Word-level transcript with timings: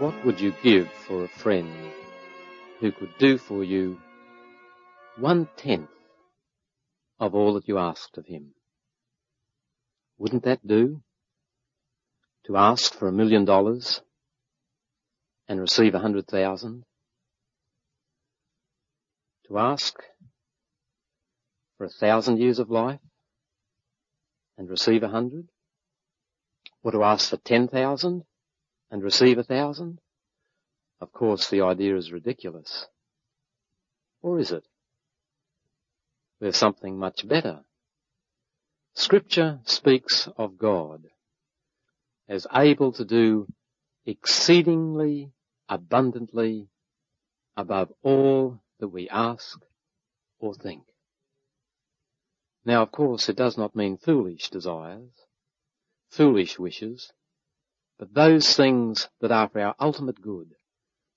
What 0.00 0.24
would 0.24 0.40
you 0.40 0.52
give 0.60 0.90
for 0.90 1.22
a 1.22 1.28
friend 1.28 1.72
who 2.80 2.90
could 2.90 3.16
do 3.16 3.38
for 3.38 3.62
you 3.62 4.00
one 5.16 5.48
tenth 5.56 5.88
of 7.20 7.36
all 7.36 7.54
that 7.54 7.68
you 7.68 7.78
asked 7.78 8.18
of 8.18 8.26
him? 8.26 8.54
Wouldn't 10.18 10.42
that 10.42 10.66
do? 10.66 11.02
To 12.46 12.56
ask 12.56 12.92
for 12.92 13.06
a 13.06 13.12
million 13.12 13.44
dollars 13.44 14.00
and 15.46 15.60
receive 15.60 15.94
a 15.94 16.00
hundred 16.00 16.26
thousand? 16.26 16.82
To 19.46 19.58
ask 19.58 19.94
for 21.78 21.84
a 21.84 21.88
thousand 21.88 22.40
years 22.40 22.58
of 22.58 22.68
life 22.68 22.98
and 24.58 24.68
receive 24.68 25.04
a 25.04 25.08
hundred? 25.08 25.46
Or 26.82 26.90
to 26.90 27.04
ask 27.04 27.30
for 27.30 27.36
ten 27.36 27.68
thousand 27.68 28.24
and 28.94 29.02
receive 29.02 29.38
a 29.38 29.42
thousand? 29.42 29.98
Of 31.00 31.10
course 31.12 31.50
the 31.50 31.62
idea 31.62 31.96
is 31.96 32.12
ridiculous. 32.12 32.86
Or 34.22 34.38
is 34.38 34.52
it? 34.52 34.62
There's 36.40 36.56
something 36.56 36.96
much 36.96 37.26
better. 37.26 37.64
Scripture 38.94 39.58
speaks 39.64 40.28
of 40.36 40.58
God 40.58 41.08
as 42.28 42.46
able 42.54 42.92
to 42.92 43.04
do 43.04 43.48
exceedingly 44.06 45.32
abundantly 45.68 46.68
above 47.56 47.92
all 48.04 48.60
that 48.78 48.88
we 48.88 49.08
ask 49.08 49.60
or 50.38 50.54
think. 50.54 50.84
Now 52.64 52.82
of 52.82 52.92
course 52.92 53.28
it 53.28 53.34
does 53.36 53.58
not 53.58 53.74
mean 53.74 53.96
foolish 53.96 54.50
desires, 54.50 55.10
foolish 56.10 56.60
wishes, 56.60 57.12
but 57.98 58.12
those 58.12 58.56
things 58.56 59.08
that 59.20 59.30
are 59.30 59.48
for 59.48 59.60
our 59.60 59.74
ultimate 59.80 60.20
good, 60.20 60.54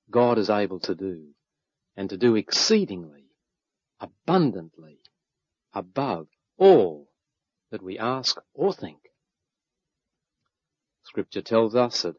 God 0.10 0.38
is 0.38 0.50
able 0.50 0.80
to 0.82 0.96
do, 0.96 1.30
and 1.96 2.10
to 2.10 2.18
do 2.18 2.36
exceedingly, 2.36 3.26
abundantly, 4.00 5.00
above 5.74 6.28
all 6.58 7.10
that 7.72 7.84
we 7.84 7.98
ask 7.98 8.40
or 8.54 8.74
think. 8.74 9.00
Scripture 11.04 11.42
tells 11.42 11.76
us 11.76 12.04
that 12.04 12.16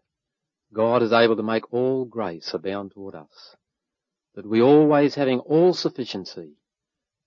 God 0.73 1.03
is 1.03 1.13
able 1.13 1.37
to 1.37 1.43
make 1.43 1.73
all 1.73 2.05
grace 2.05 2.53
abound 2.53 2.93
toward 2.93 3.15
us, 3.15 3.57
that 4.35 4.47
we 4.47 4.61
always 4.61 5.15
having 5.15 5.39
all 5.41 5.73
sufficiency 5.73 6.57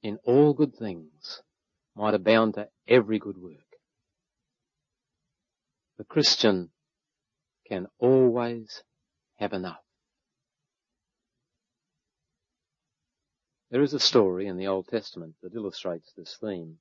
in 0.03 0.17
all 0.23 0.53
good 0.53 0.75
things 0.75 1.42
might 1.95 2.14
abound 2.14 2.55
to 2.55 2.67
every 2.88 3.20
good 3.20 3.38
work. 3.38 3.55
The 5.98 6.03
Christian 6.03 6.70
can 7.72 7.88
always 8.00 8.83
have 9.38 9.53
enough. 9.53 9.80
There 13.69 13.81
is 13.81 13.94
a 13.94 14.00
story 14.00 14.47
in 14.47 14.58
the 14.58 14.67
Old 14.67 14.89
Testament 14.89 15.36
that 15.41 15.55
illustrates 15.55 16.11
this 16.11 16.36
theme. 16.36 16.80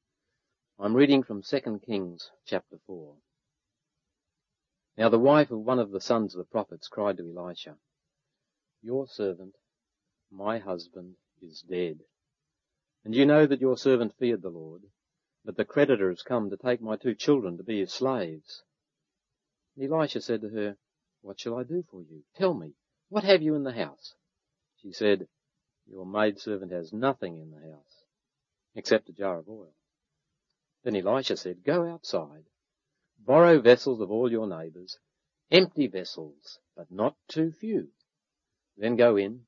I'm 0.80 0.96
reading 0.96 1.22
from 1.22 1.42
2 1.42 1.80
Kings 1.86 2.33
chapter 2.44 2.78
4. 2.88 3.14
Now 4.98 5.08
the 5.08 5.18
wife 5.20 5.52
of 5.52 5.61
one 5.61 5.78
of 5.78 5.92
the 5.92 6.00
sons 6.00 6.34
of 6.34 6.38
the 6.38 6.50
prophets 6.50 6.88
cried 6.88 7.18
to 7.18 7.36
Elisha, 7.36 7.77
Your 8.83 9.06
servant, 9.06 9.55
my 10.28 10.58
husband, 10.58 11.14
is 11.41 11.62
dead. 11.70 12.00
And 13.05 13.14
you 13.14 13.27
know 13.27 13.46
that 13.46 13.61
your 13.61 13.78
servant 13.78 14.14
feared 14.18 14.42
the 14.42 14.50
Lord, 14.50 14.83
but 15.44 15.56
the 15.56 15.64
creditor 15.64 16.08
has 16.08 16.22
come 16.22 16.50
to 16.50 16.56
take 16.56 16.83
my 16.83 16.96
two 16.96 17.14
children 17.14 17.58
to 17.58 17.62
be 17.62 17.78
his 17.78 17.92
slaves. 17.92 18.64
And 19.81 19.91
Elisha 19.91 20.20
said 20.20 20.42
to 20.42 20.50
her, 20.50 20.77
What 21.23 21.41
shall 21.41 21.56
I 21.56 21.62
do 21.62 21.83
for 21.91 22.03
you? 22.03 22.23
Tell 22.34 22.53
me, 22.53 22.75
what 23.09 23.25
have 23.25 23.41
you 23.41 23.55
in 23.55 23.62
the 23.62 23.73
house? 23.73 24.14
She 24.77 24.92
said, 24.92 25.27
Your 25.86 26.05
maidservant 26.05 26.70
has 26.70 26.92
nothing 26.92 27.39
in 27.39 27.51
the 27.51 27.61
house, 27.61 28.05
except 28.74 29.08
a 29.08 29.14
jar 29.14 29.39
of 29.39 29.48
oil. 29.48 29.73
Then 30.85 30.96
Elisha 30.96 31.39
said, 31.39 31.64
Go 31.64 31.89
outside, 31.89 32.45
borrow 33.19 33.58
vessels 33.58 34.02
of 34.02 34.11
all 34.11 34.30
your 34.30 34.46
neighbors, 34.46 34.98
empty 35.51 35.86
vessels, 35.86 36.58
but 36.77 36.90
not 36.90 37.17
too 37.27 37.51
few. 37.51 37.89
Then 38.77 38.96
go 38.96 39.17
in, 39.17 39.46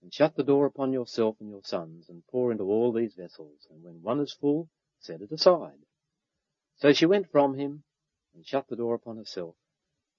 and 0.00 0.10
shut 0.10 0.36
the 0.36 0.42
door 0.42 0.64
upon 0.64 0.94
yourself 0.94 1.36
and 1.38 1.50
your 1.50 1.64
sons, 1.64 2.08
and 2.08 2.26
pour 2.28 2.50
into 2.50 2.64
all 2.64 2.92
these 2.92 3.14
vessels, 3.14 3.66
and 3.70 3.82
when 3.82 4.00
one 4.00 4.20
is 4.20 4.32
full, 4.32 4.70
set 5.00 5.20
it 5.20 5.32
aside. 5.32 5.84
So 6.76 6.94
she 6.94 7.04
went 7.04 7.30
from 7.30 7.58
him, 7.58 7.84
and 8.34 8.46
shut 8.46 8.68
the 8.68 8.76
door 8.76 8.94
upon 8.94 9.18
herself, 9.18 9.54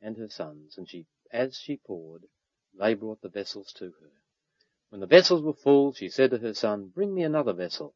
and 0.02 0.18
her 0.18 0.30
sons, 0.30 0.78
and 0.78 0.90
she, 0.90 1.06
as 1.32 1.58
she 1.58 1.78
poured, 1.78 2.24
they 2.74 2.94
brought 2.94 3.22
the 3.22 3.30
vessels 3.30 3.74
to 3.74 3.86
her. 3.86 4.12
When 4.90 5.02
the 5.02 5.08
vessels 5.08 5.42
were 5.42 5.54
full, 5.54 5.94
she 5.94 6.10
said 6.10 6.32
to 6.32 6.38
her 6.38 6.54
son, 6.54 6.90
Bring 6.90 7.14
me 7.14 7.24
another 7.24 7.54
vessel. 7.54 7.96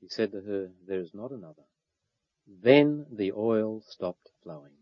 He 0.00 0.08
said 0.08 0.32
to 0.32 0.42
her, 0.42 0.72
There 0.86 1.00
is 1.00 1.14
not 1.14 1.32
another. 1.32 1.64
Then 2.46 3.06
the 3.10 3.32
oil 3.32 3.80
stopped 3.80 4.30
flowing. 4.42 4.76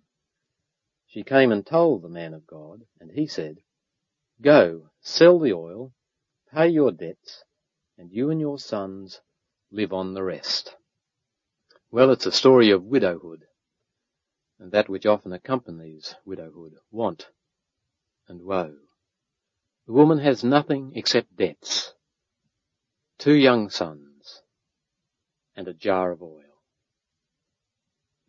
She 1.07 1.23
came 1.23 1.53
and 1.53 1.65
told 1.65 2.03
the 2.03 2.09
man 2.09 2.35
of 2.35 2.47
God, 2.47 2.87
and 2.99 3.13
he 3.13 3.27
said, 3.27 3.63
Go, 4.41 4.91
sell 5.01 5.39
the 5.39 5.53
oil, 5.53 5.93
pay 6.53 6.69
your 6.69 6.91
debts, 6.91 7.45
and 7.97 8.11
you 8.11 8.31
and 8.31 8.41
your 8.41 8.59
sons 8.59 9.21
live 9.71 9.93
on 9.93 10.15
the 10.15 10.23
rest. 10.23 10.75
Well, 11.91 12.11
it's 12.11 12.27
a 12.27 12.33
story 12.33 12.71
of 12.71 12.85
widowhood 12.85 13.47
and 14.63 14.71
that 14.71 14.89
which 14.89 15.05
often 15.05 15.33
accompanies 15.33 16.15
widowhood, 16.25 16.75
want 16.93 17.27
and 18.29 18.41
woe. 18.43 18.77
The 19.89 19.93
woman 19.93 20.19
has 20.19 20.45
nothing 20.45 20.93
except 20.95 21.37
debts, 21.37 21.95
two 23.19 23.35
young 23.35 23.71
sons, 23.71 24.43
and 25.57 25.67
a 25.67 25.75
jar 25.75 26.13
of 26.13 26.23
oil. 26.23 26.63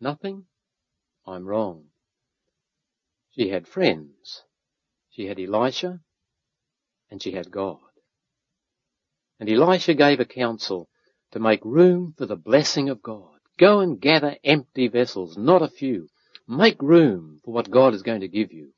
Nothing? 0.00 0.46
I'm 1.24 1.46
wrong. 1.46 1.84
She 3.30 3.50
had 3.50 3.68
friends. 3.68 4.42
She 5.10 5.26
had 5.26 5.38
Elisha, 5.38 6.00
and 7.12 7.22
she 7.22 7.30
had 7.30 7.52
God. 7.52 7.78
And 9.38 9.48
Elisha 9.48 9.94
gave 9.94 10.18
a 10.18 10.24
counsel 10.24 10.88
to 11.30 11.38
make 11.38 11.64
room 11.64 12.12
for 12.18 12.26
the 12.26 12.34
blessing 12.34 12.88
of 12.88 13.02
God. 13.02 13.38
Go 13.56 13.78
and 13.78 14.00
gather 14.00 14.36
empty 14.42 14.88
vessels, 14.88 15.38
not 15.38 15.62
a 15.62 15.68
few, 15.68 16.08
Make 16.46 16.82
room 16.82 17.40
for 17.44 17.52
what 17.52 17.70
God 17.70 17.94
is 17.94 18.02
going 18.02 18.20
to 18.20 18.28
give 18.28 18.52
you. 18.52 18.72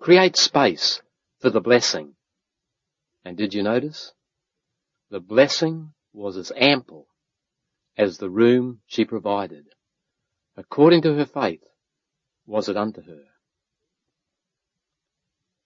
Create 0.00 0.36
space 0.36 1.02
for 1.40 1.50
the 1.50 1.60
blessing. 1.60 2.14
And 3.24 3.36
did 3.36 3.54
you 3.54 3.62
notice? 3.62 4.12
The 5.10 5.20
blessing 5.20 5.92
was 6.12 6.36
as 6.36 6.52
ample 6.56 7.06
as 7.96 8.18
the 8.18 8.30
room 8.30 8.80
she 8.86 9.04
provided. 9.04 9.66
According 10.56 11.02
to 11.02 11.14
her 11.14 11.26
faith, 11.26 11.64
was 12.46 12.68
it 12.68 12.76
unto 12.76 13.02
her. 13.02 13.24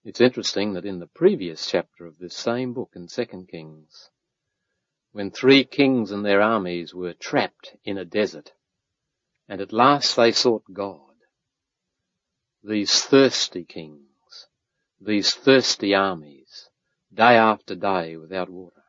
It's 0.03 0.21
interesting 0.21 0.73
that 0.73 0.85
in 0.85 0.99
the 0.99 1.07
previous 1.07 1.69
chapter 1.69 2.05
of 2.05 2.17
this 2.17 2.35
same 2.35 2.73
book 2.73 2.91
in 2.95 3.07
2 3.07 3.47
Kings, 3.49 4.09
when 5.11 5.31
three 5.31 5.63
kings 5.63 6.11
and 6.11 6.23
their 6.23 6.41
armies 6.41 6.93
were 6.93 7.13
trapped 7.13 7.75
in 7.83 7.97
a 7.97 8.05
desert, 8.05 8.53
and 9.49 9.59
at 9.61 9.73
last 9.73 10.15
they 10.15 10.31
sought 10.31 10.63
God, 10.71 11.06
these 12.67 13.01
thirsty 13.01 13.63
kings, 13.63 14.47
these 14.99 15.33
thirsty 15.33 15.95
armies, 15.95 16.67
day 17.13 17.37
after 17.37 17.75
day 17.75 18.17
without 18.17 18.49
water. 18.49 18.83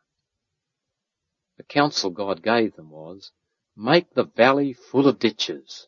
The 1.58 1.62
counsel 1.62 2.10
God 2.10 2.42
gave 2.42 2.74
them 2.74 2.90
was, 2.90 3.30
make 3.76 4.10
the 4.10 4.24
valley 4.24 4.72
full 4.72 5.06
of 5.06 5.20
ditches. 5.20 5.86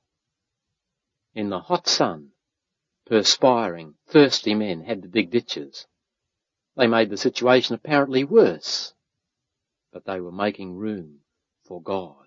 In 1.34 1.50
the 1.50 1.58
hot 1.58 1.88
sun, 1.88 2.30
perspiring, 3.06 3.96
thirsty 4.06 4.54
men 4.54 4.82
had 4.82 5.02
to 5.02 5.08
dig 5.08 5.30
ditches. 5.30 5.88
They 6.76 6.86
made 6.86 7.10
the 7.10 7.16
situation 7.16 7.74
apparently 7.74 8.22
worse, 8.22 8.94
but 9.92 10.04
they 10.04 10.20
were 10.20 10.30
making 10.30 10.76
room 10.76 11.22
for 11.64 11.82
God. 11.82 12.19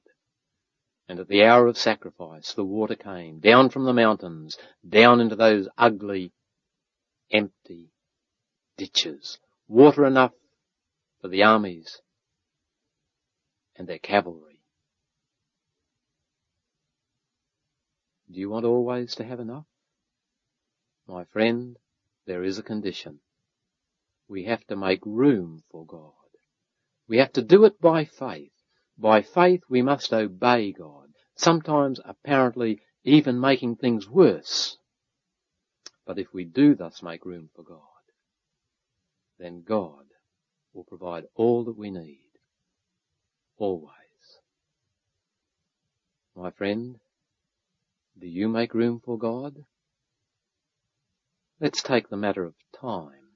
And 1.08 1.20
at 1.20 1.28
the 1.28 1.44
hour 1.44 1.68
of 1.68 1.78
sacrifice, 1.78 2.54
the 2.54 2.64
water 2.64 2.96
came 2.96 3.40
down 3.40 3.70
from 3.70 3.84
the 3.86 3.94
mountains, 3.94 4.58
down 4.88 5.20
into 5.20 5.36
those 5.36 5.68
ugly, 5.78 6.32
empty 7.32 7.90
ditches. 8.78 9.38
Water 9.68 10.06
enough 10.06 10.32
for 11.22 11.28
the 11.28 11.44
armies 11.44 12.02
and 13.76 13.88
their 13.88 14.00
cavalry. 14.00 14.62
Do 18.32 18.40
you 18.40 18.50
want 18.50 18.66
always 18.66 19.16
to 19.16 19.24
have 19.24 19.40
enough? 19.40 19.66
My 21.08 21.26
friend, 21.26 21.78
there 22.26 22.44
is 22.44 22.58
a 22.58 22.64
condition. 22.64 23.20
We 24.28 24.46
have 24.46 24.66
to 24.68 24.76
make 24.76 25.02
room 25.06 25.64
for 25.70 25.86
God. 25.86 26.14
We 27.08 27.18
have 27.18 27.34
to 27.34 27.42
do 27.42 27.66
it 27.66 27.80
by 27.82 28.06
faith. 28.06 28.53
By 28.98 29.22
faith 29.22 29.64
we 29.70 29.82
must 29.82 30.14
obey 30.14 30.72
God, 30.72 31.10
sometimes 31.36 32.00
apparently 32.06 32.82
even 33.04 33.40
making 33.40 33.78
things 33.78 34.08
worse. 34.10 34.78
But 36.06 36.20
if 36.20 36.34
we 36.34 36.44
do 36.44 36.76
thus 36.76 37.02
make 37.02 37.26
room 37.26 37.50
for 37.56 37.64
God, 37.64 37.80
then 39.40 39.64
God 39.64 40.06
will 40.74 40.84
provide 40.84 41.26
all 41.36 41.64
that 41.66 41.78
we 41.78 41.92
need. 41.92 42.20
Always. 43.58 43.90
My 46.36 46.52
friend, 46.52 47.00
do 48.20 48.28
you 48.28 48.48
make 48.48 48.74
room 48.74 49.02
for 49.04 49.18
God? 49.18 49.66
Let's 51.60 51.82
take 51.82 52.10
the 52.10 52.18
matter 52.18 52.44
of 52.44 52.56
time. 52.80 53.30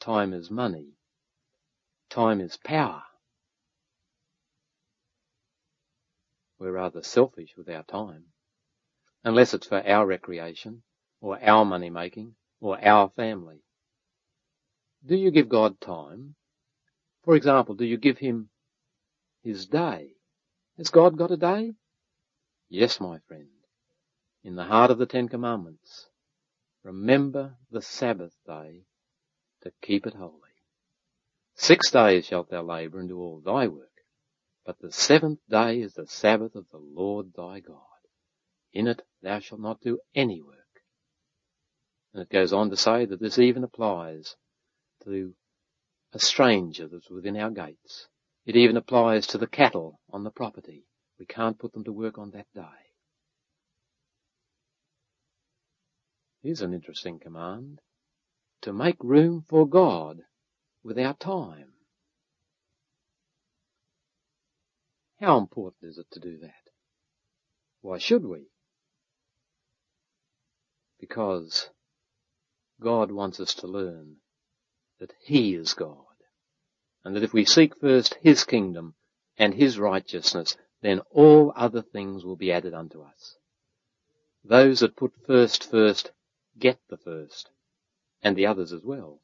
Time 0.00 0.32
is 0.32 0.50
money. 0.50 0.94
Time 2.08 2.40
is 2.40 2.56
power. 2.56 3.02
We're 6.58 6.72
rather 6.72 7.02
selfish 7.02 7.54
with 7.56 7.68
our 7.68 7.82
time. 7.82 8.24
Unless 9.24 9.54
it's 9.54 9.66
for 9.66 9.86
our 9.86 10.06
recreation, 10.06 10.82
or 11.20 11.42
our 11.42 11.64
money 11.64 11.90
making, 11.90 12.34
or 12.60 12.82
our 12.84 13.10
family. 13.10 13.62
Do 15.04 15.16
you 15.16 15.30
give 15.30 15.48
God 15.48 15.80
time? 15.80 16.34
For 17.24 17.36
example, 17.36 17.74
do 17.74 17.84
you 17.84 17.96
give 17.96 18.18
Him 18.18 18.50
His 19.42 19.66
day? 19.66 20.12
Has 20.78 20.90
God 20.90 21.16
got 21.16 21.30
a 21.30 21.36
day? 21.36 21.74
Yes, 22.68 23.00
my 23.00 23.18
friend. 23.28 23.48
In 24.42 24.56
the 24.56 24.64
heart 24.64 24.90
of 24.90 24.98
the 24.98 25.06
Ten 25.06 25.28
Commandments, 25.28 26.06
remember 26.82 27.56
the 27.70 27.82
Sabbath 27.82 28.34
day 28.46 28.84
to 29.62 29.72
keep 29.82 30.06
it 30.06 30.14
holy. 30.14 30.32
Six 31.54 31.90
days 31.90 32.26
shalt 32.26 32.50
thou 32.50 32.62
labour 32.62 33.00
and 33.00 33.08
do 33.08 33.18
all 33.18 33.40
thy 33.40 33.66
work, 33.66 33.95
but 34.66 34.80
the 34.80 34.90
seventh 34.90 35.38
day 35.48 35.80
is 35.80 35.94
the 35.94 36.08
Sabbath 36.08 36.56
of 36.56 36.66
the 36.72 36.78
Lord 36.78 37.32
thy 37.36 37.60
God. 37.60 37.78
In 38.72 38.88
it 38.88 39.00
thou 39.22 39.38
shalt 39.38 39.60
not 39.60 39.80
do 39.80 40.00
any 40.14 40.42
work. 40.42 40.56
And 42.12 42.22
it 42.22 42.28
goes 42.28 42.52
on 42.52 42.70
to 42.70 42.76
say 42.76 43.06
that 43.06 43.20
this 43.20 43.38
even 43.38 43.62
applies 43.62 44.34
to 45.04 45.34
a 46.12 46.18
stranger 46.18 46.88
that's 46.88 47.08
within 47.08 47.36
our 47.36 47.50
gates. 47.50 48.08
It 48.44 48.56
even 48.56 48.76
applies 48.76 49.28
to 49.28 49.38
the 49.38 49.46
cattle 49.46 50.00
on 50.10 50.24
the 50.24 50.30
property. 50.30 50.84
We 51.18 51.26
can't 51.26 51.58
put 51.58 51.72
them 51.72 51.84
to 51.84 51.92
work 51.92 52.18
on 52.18 52.32
that 52.32 52.46
day. 52.54 52.62
Here's 56.42 56.60
an 56.60 56.74
interesting 56.74 57.18
command. 57.20 57.80
To 58.62 58.72
make 58.72 58.96
room 59.00 59.44
for 59.48 59.66
God 59.68 60.22
with 60.82 60.98
our 60.98 61.14
time. 61.14 61.75
How 65.20 65.38
important 65.38 65.90
is 65.90 65.98
it 65.98 66.10
to 66.12 66.20
do 66.20 66.38
that? 66.38 66.52
Why 67.80 67.98
should 67.98 68.24
we? 68.24 68.50
Because 71.00 71.70
God 72.80 73.10
wants 73.10 73.40
us 73.40 73.54
to 73.54 73.66
learn 73.66 74.16
that 75.00 75.14
He 75.22 75.54
is 75.54 75.74
God. 75.74 76.04
And 77.04 77.14
that 77.16 77.22
if 77.22 77.32
we 77.32 77.44
seek 77.44 77.78
first 77.80 78.14
His 78.20 78.44
kingdom 78.44 78.94
and 79.38 79.54
His 79.54 79.78
righteousness, 79.78 80.56
then 80.82 81.00
all 81.10 81.52
other 81.56 81.82
things 81.82 82.24
will 82.24 82.36
be 82.36 82.52
added 82.52 82.74
unto 82.74 83.02
us. 83.02 83.36
Those 84.44 84.80
that 84.80 84.96
put 84.96 85.12
first 85.26 85.70
first 85.70 86.12
get 86.58 86.78
the 86.88 86.96
first, 86.96 87.50
and 88.22 88.36
the 88.36 88.46
others 88.46 88.72
as 88.72 88.82
well. 88.82 89.20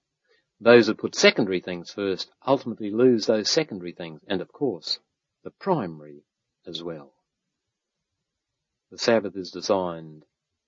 Those 0.61 0.87
that 0.87 0.99
put 0.99 1.15
secondary 1.15 1.61
things 1.61 1.93
first 1.93 2.31
ultimately 2.47 2.91
lose 2.91 3.27
those 3.27 3.51
secondary 3.51 3.93
things, 3.93 4.21
and 4.27 4.41
of 4.41 4.53
course, 4.53 4.99
the 5.45 5.51
primary 5.51 6.25
as 6.67 6.83
well. 6.83 7.15
The 8.91 8.99
Sabbath 8.99 9.37
is 9.37 9.51
designed 9.51 10.25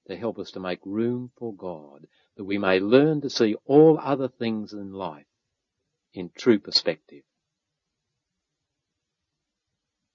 to 0.06 0.16
help 0.16 0.38
us 0.38 0.50
to 0.52 0.60
make 0.60 0.80
room 0.84 1.30
for 1.36 1.54
God, 1.54 2.06
that 2.36 2.44
we 2.44 2.58
may 2.58 2.80
learn 2.80 3.20
to 3.22 3.30
see 3.30 3.54
all 3.64 3.98
other 3.98 4.28
things 4.28 4.72
in 4.72 4.92
life 4.92 5.26
in 6.12 6.30
true 6.36 6.58
perspective. 6.58 7.22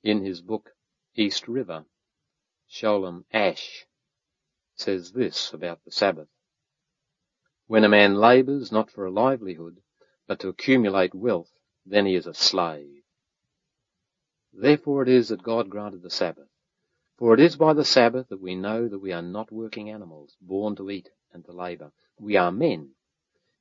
In 0.03 0.23
his 0.23 0.41
book, 0.41 0.71
East 1.15 1.47
River, 1.47 1.85
Sholem 2.71 3.25
Asch 3.33 3.85
says 4.75 5.11
this 5.11 5.51
about 5.53 5.83
the 5.83 5.91
Sabbath. 5.91 6.29
When 7.67 7.83
a 7.83 7.89
man 7.89 8.15
labours 8.15 8.71
not 8.71 8.89
for 8.89 9.06
a 9.06 9.11
livelihood, 9.11 9.77
but 10.27 10.39
to 10.39 10.47
accumulate 10.47 11.13
wealth, 11.13 11.51
then 11.85 12.06
he 12.06 12.15
is 12.15 12.27
a 12.27 12.33
slave. 12.33 12.98
Therefore 14.53 15.03
it 15.03 15.07
is 15.07 15.29
that 15.29 15.41
God 15.41 15.69
granted 15.69 16.01
the 16.01 16.09
Sabbath. 16.09 16.49
For 17.17 17.33
it 17.33 17.39
is 17.39 17.55
by 17.55 17.71
the 17.71 17.85
Sabbath 17.85 18.27
that 18.27 18.41
we 18.41 18.55
know 18.55 18.89
that 18.89 18.99
we 18.99 19.13
are 19.13 19.21
not 19.21 19.53
working 19.53 19.89
animals, 19.89 20.35
born 20.41 20.75
to 20.75 20.89
eat 20.89 21.09
and 21.31 21.45
to 21.45 21.53
labour. 21.53 21.93
We 22.19 22.35
are 22.35 22.51
men. 22.51 22.91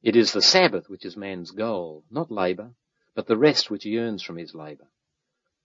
It 0.02 0.16
is 0.16 0.32
the 0.32 0.42
Sabbath 0.42 0.88
which 0.88 1.04
is 1.04 1.16
man's 1.16 1.52
goal, 1.52 2.04
not 2.10 2.32
labour, 2.32 2.74
but 3.14 3.26
the 3.28 3.36
rest 3.36 3.70
which 3.70 3.84
he 3.84 3.96
earns 3.96 4.22
from 4.22 4.38
his 4.38 4.56
labour. 4.56 4.88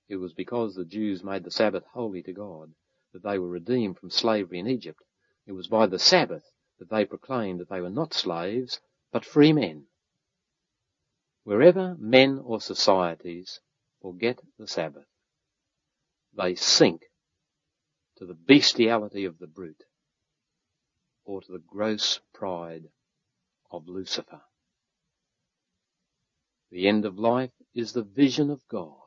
It 0.07 0.17
was 0.17 0.33
because 0.33 0.75
the 0.75 0.85
Jews 0.85 1.23
made 1.23 1.43
the 1.43 1.51
Sabbath 1.51 1.85
holy 1.93 2.21
to 2.23 2.33
God 2.33 2.75
that 3.11 3.23
they 3.23 3.39
were 3.39 3.49
redeemed 3.49 3.97
from 3.97 4.11
slavery 4.11 4.59
in 4.59 4.67
Egypt. 4.67 5.01
It 5.47 5.53
was 5.53 5.67
by 5.67 5.87
the 5.87 5.99
Sabbath 5.99 6.51
that 6.77 6.89
they 6.89 7.05
proclaimed 7.05 7.59
that 7.59 7.69
they 7.69 7.81
were 7.81 7.89
not 7.89 8.13
slaves, 8.13 8.79
but 9.11 9.25
free 9.25 9.53
men. 9.53 9.87
Wherever 11.43 11.95
men 11.97 12.39
or 12.43 12.61
societies 12.61 13.59
forget 14.01 14.39
the 14.59 14.67
Sabbath, 14.67 15.07
they 16.37 16.55
sink 16.55 17.03
to 18.17 18.25
the 18.25 18.33
bestiality 18.33 19.25
of 19.25 19.39
the 19.39 19.47
brute 19.47 19.83
or 21.25 21.41
to 21.41 21.51
the 21.51 21.63
gross 21.67 22.19
pride 22.33 22.83
of 23.71 23.87
Lucifer. 23.87 24.41
The 26.71 26.87
end 26.87 27.05
of 27.05 27.19
life 27.19 27.51
is 27.73 27.93
the 27.93 28.03
vision 28.03 28.49
of 28.49 28.67
God. 28.67 28.97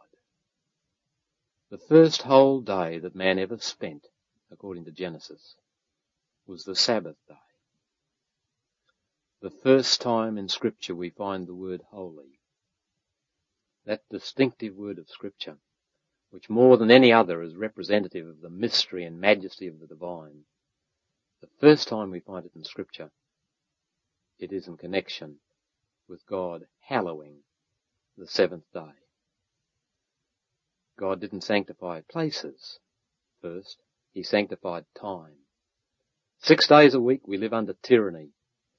The 1.71 1.79
first 1.79 2.23
whole 2.23 2.61
day 2.61 2.99
that 3.01 3.17
man 3.17 3.39
ever 3.39 3.59
spent, 3.59 4.07
according 4.53 4.85
to 4.85 4.93
Genesis, 4.93 5.57
was 6.47 6.65
the 6.65 6.77
Sabbath 6.77 7.17
day. 7.29 7.35
The 9.43 9.51
first 9.51 10.01
time 10.01 10.39
in 10.39 10.49
scripture 10.49 10.95
we 10.95 11.11
find 11.11 11.47
the 11.47 11.55
word 11.55 11.83
holy. 11.91 12.41
That 13.85 14.03
distinctive 14.11 14.75
word 14.75 14.99
of 14.99 15.09
scripture, 15.09 15.59
which 16.37 16.51
more 16.51 16.77
than 16.77 16.91
any 16.91 17.11
other 17.11 17.41
is 17.41 17.57
representative 17.57 18.27
of 18.29 18.43
the 18.43 18.51
mystery 18.51 19.07
and 19.07 19.19
majesty 19.19 19.69
of 19.69 19.81
the 19.81 19.87
divine. 19.87 20.43
The 21.41 21.49
first 21.63 21.89
time 21.89 22.11
we 22.11 22.21
find 22.21 22.45
it 22.45 22.53
in 22.55 22.63
scripture, 22.63 23.11
it 24.39 24.53
is 24.53 24.69
in 24.69 24.77
connection 24.77 25.37
with 26.07 26.27
God 26.27 26.67
hallowing 26.91 27.37
the 28.19 28.27
seventh 28.27 28.71
day. 28.75 28.93
God 30.99 31.23
didn't 31.23 31.41
sanctify 31.41 32.03
places 32.03 32.81
first. 33.41 33.79
He 34.13 34.23
sanctified 34.23 34.85
time. 34.95 35.37
Six 36.43 36.69
days 36.69 36.93
a 36.93 37.01
week 37.01 37.27
we 37.27 37.39
live 37.39 37.55
under 37.55 37.75
tyranny, 37.83 38.33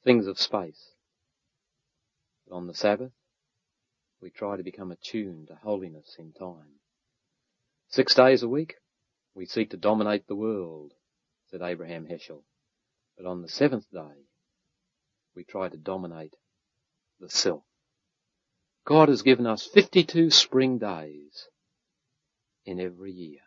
things 0.03 0.27
of 0.27 0.39
space. 0.39 0.91
But 2.47 2.55
on 2.55 2.67
the 2.67 2.75
Sabbath, 2.75 3.13
we 4.21 4.29
try 4.29 4.57
to 4.57 4.63
become 4.63 4.91
attuned 4.91 5.47
to 5.47 5.55
holiness 5.55 6.17
in 6.19 6.33
time. 6.33 6.76
Six 7.89 8.13
days 8.13 8.43
a 8.43 8.49
week, 8.49 8.75
we 9.33 9.45
seek 9.45 9.69
to 9.71 9.77
dominate 9.77 10.27
the 10.27 10.35
world, 10.35 10.93
said 11.49 11.61
Abraham 11.61 12.05
Heschel. 12.05 12.43
But 13.15 13.25
on 13.25 13.41
the 13.41 13.49
seventh 13.49 13.89
day, 13.91 14.27
we 15.35 15.43
try 15.43 15.69
to 15.69 15.77
dominate 15.77 16.35
the 17.19 17.29
self. 17.29 17.63
God 18.85 19.09
has 19.09 19.21
given 19.21 19.45
us 19.45 19.65
52 19.65 20.31
spring 20.31 20.77
days 20.77 21.47
in 22.65 22.79
every 22.79 23.11
year. 23.11 23.41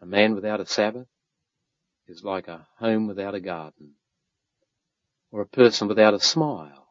A 0.00 0.06
man 0.06 0.34
without 0.34 0.60
a 0.60 0.66
Sabbath 0.66 1.08
is 2.08 2.24
like 2.24 2.48
a 2.48 2.66
home 2.78 3.06
without 3.06 3.34
a 3.34 3.40
garden, 3.40 3.94
or 5.30 5.40
a 5.40 5.46
person 5.46 5.88
without 5.88 6.14
a 6.14 6.20
smile. 6.20 6.81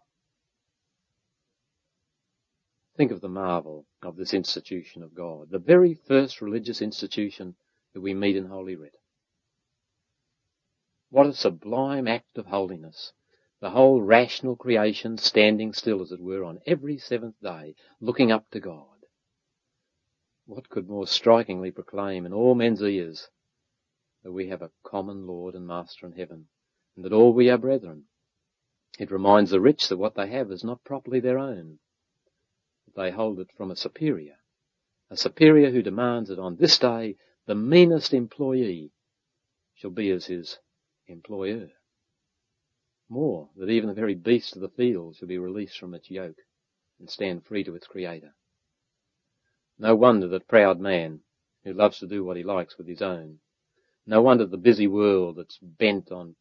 Think 3.01 3.13
of 3.13 3.22
the 3.22 3.29
marvel 3.29 3.88
of 4.03 4.15
this 4.15 4.31
institution 4.31 5.01
of 5.01 5.15
God, 5.15 5.50
the 5.50 5.58
very 5.58 5.96
first 5.96 6.39
religious 6.39 6.84
institution 6.84 7.55
that 7.96 8.01
we 8.01 8.13
meet 8.13 8.36
in 8.36 8.46
Holy 8.46 8.75
Writ. 8.75 8.93
What 11.10 11.25
a 11.25 11.34
sublime 11.34 12.08
act 12.08 12.38
of 12.38 12.46
holiness. 12.46 13.12
The 13.60 13.72
whole 13.72 14.03
rational 14.03 14.55
creation 14.55 15.17
standing 15.17 15.74
still, 15.74 16.03
as 16.03 16.12
it 16.12 16.22
were, 16.22 16.43
on 16.43 16.60
every 16.67 17.00
seventh 17.00 17.34
day, 17.41 17.74
looking 18.00 18.31
up 18.31 18.48
to 18.51 18.60
God. 18.60 18.86
What 20.46 20.70
could 20.70 20.88
more 20.88 21.08
strikingly 21.08 21.72
proclaim 21.72 22.27
in 22.27 22.34
all 22.34 22.53
men's 22.53 22.84
ears 22.84 23.29
that 24.24 24.31
we 24.31 24.50
have 24.50 24.62
a 24.62 24.70
common 24.86 25.25
Lord 25.25 25.55
and 25.55 25.65
Master 25.65 26.05
in 26.05 26.12
heaven, 26.12 26.50
and 26.96 27.03
that 27.03 27.13
all 27.13 27.34
we 27.34 27.50
are 27.50 27.58
brethren? 27.58 28.03
It 29.00 29.10
reminds 29.10 29.50
the 29.50 29.60
rich 29.60 29.88
that 29.88 29.98
what 29.98 30.13
they 30.13 30.29
have 30.29 30.51
is 30.51 30.63
not 30.63 30.84
properly 30.84 31.20
their 31.20 31.39
own. 31.39 31.79
They 32.95 33.12
hold 33.12 33.39
it 33.39 33.51
from 33.55 33.71
a 33.71 33.75
superior. 33.75 34.38
A 35.10 35.17
superior 35.17 35.71
who 35.71 35.81
demands 35.81 36.29
that 36.29 36.39
on 36.39 36.57
this 36.57 36.77
day 36.77 37.17
the 37.45 37.55
meanest 37.55 38.13
employee 38.13 38.91
shall 39.75 39.91
be 39.91 40.12
as 40.12 40.25
his 40.25 40.60
employer. 41.07 41.71
More, 43.10 43.50
that 43.55 43.69
even 43.69 43.89
the 43.89 43.95
very 43.95 44.15
beast 44.15 44.55
of 44.55 44.62
the 44.62 44.69
field 44.69 45.15
shall 45.15 45.27
be 45.27 45.38
released 45.38 45.77
from 45.77 45.93
its 45.93 46.10
yoke 46.10 46.39
and 47.00 47.10
stand 47.10 47.45
free 47.45 47.63
to 47.63 47.75
its 47.75 47.88
creator. 47.88 48.33
No 49.77 49.95
wonder 49.95 50.27
that 50.27 50.48
proud 50.48 50.79
man, 50.79 51.21
who 51.63 51.74
loves 51.74 52.00
to 52.00 52.07
do 52.07 52.24
what 52.24 52.38
he 52.38 52.43
likes 52.43 52.77
with 52.77 52.88
his 52.88 53.01
own, 53.01 53.39
no 54.05 54.21
wonder 54.21 54.45
the 54.45 54.57
busy 54.57 54.88
world 54.88 55.38
that's 55.38 55.57
bent 55.57 56.12
on 56.12 56.36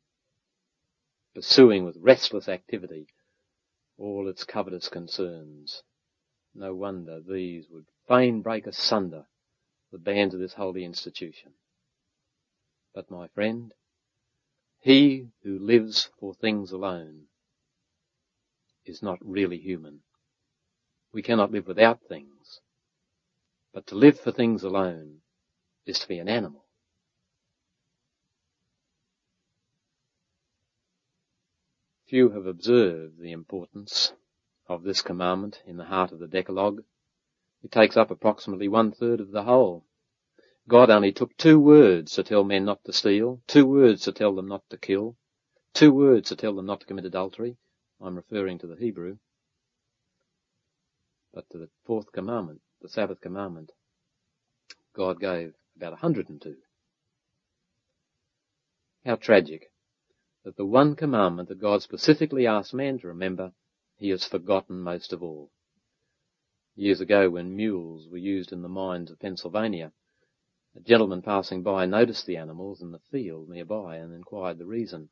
pursuing 1.34 1.84
with 1.84 1.96
restless 1.96 2.48
activity 2.48 3.06
all 3.98 4.28
its 4.28 4.44
covetous 4.44 4.88
concerns, 4.88 5.82
no 6.54 6.74
wonder 6.74 7.20
these 7.20 7.68
would 7.70 7.86
fain 8.08 8.42
break 8.42 8.66
asunder 8.66 9.26
the 9.92 9.98
bands 9.98 10.34
of 10.34 10.40
this 10.40 10.54
holy 10.54 10.84
institution. 10.84 11.52
But 12.94 13.10
my 13.10 13.28
friend, 13.28 13.72
he 14.80 15.28
who 15.42 15.58
lives 15.58 16.10
for 16.18 16.34
things 16.34 16.72
alone 16.72 17.26
is 18.84 19.02
not 19.02 19.18
really 19.20 19.58
human. 19.58 20.00
We 21.12 21.22
cannot 21.22 21.52
live 21.52 21.66
without 21.66 22.00
things. 22.08 22.60
But 23.72 23.86
to 23.88 23.94
live 23.94 24.18
for 24.18 24.32
things 24.32 24.62
alone 24.62 25.18
is 25.86 25.98
to 26.00 26.08
be 26.08 26.18
an 26.18 26.28
animal. 26.28 26.64
Few 32.08 32.30
have 32.30 32.46
observed 32.46 33.20
the 33.20 33.30
importance 33.30 34.12
of 34.70 34.84
this 34.84 35.02
commandment 35.02 35.60
in 35.66 35.76
the 35.76 35.84
heart 35.84 36.12
of 36.12 36.20
the 36.20 36.28
Decalogue. 36.28 36.84
It 37.64 37.72
takes 37.72 37.96
up 37.96 38.12
approximately 38.12 38.68
one 38.68 38.92
third 38.92 39.20
of 39.20 39.32
the 39.32 39.42
whole. 39.42 39.84
God 40.68 40.90
only 40.90 41.10
took 41.10 41.36
two 41.36 41.58
words 41.58 42.12
to 42.12 42.22
tell 42.22 42.44
men 42.44 42.64
not 42.64 42.84
to 42.84 42.92
steal, 42.92 43.42
two 43.48 43.66
words 43.66 44.02
to 44.02 44.12
tell 44.12 44.32
them 44.32 44.46
not 44.46 44.62
to 44.70 44.76
kill, 44.76 45.16
two 45.74 45.92
words 45.92 46.28
to 46.28 46.36
tell 46.36 46.54
them 46.54 46.66
not 46.66 46.80
to 46.80 46.86
commit 46.86 47.04
adultery. 47.04 47.56
I'm 48.00 48.14
referring 48.14 48.58
to 48.58 48.68
the 48.68 48.76
Hebrew. 48.76 49.16
But 51.34 51.50
to 51.50 51.58
the 51.58 51.68
fourth 51.84 52.12
commandment, 52.12 52.60
the 52.80 52.88
Sabbath 52.88 53.20
commandment, 53.20 53.72
God 54.94 55.18
gave 55.18 55.54
about 55.76 55.92
102. 55.92 56.54
How 59.04 59.16
tragic 59.16 59.72
that 60.44 60.56
the 60.56 60.64
one 60.64 60.94
commandment 60.94 61.48
that 61.48 61.60
God 61.60 61.82
specifically 61.82 62.46
asked 62.46 62.72
man 62.72 63.00
to 63.00 63.08
remember, 63.08 63.52
he 64.00 64.08
has 64.08 64.24
forgotten 64.24 64.80
most 64.80 65.12
of 65.12 65.22
all. 65.22 65.50
Years 66.74 67.02
ago 67.02 67.28
when 67.28 67.54
mules 67.54 68.08
were 68.08 68.16
used 68.16 68.50
in 68.50 68.62
the 68.62 68.68
mines 68.68 69.10
of 69.10 69.18
Pennsylvania, 69.20 69.92
a 70.74 70.80
gentleman 70.80 71.20
passing 71.20 71.62
by 71.62 71.84
noticed 71.84 72.24
the 72.24 72.38
animals 72.38 72.80
in 72.80 72.92
the 72.92 73.02
field 73.10 73.50
nearby 73.50 73.96
and 73.96 74.14
inquired 74.14 74.56
the 74.56 74.64
reason. 74.64 75.10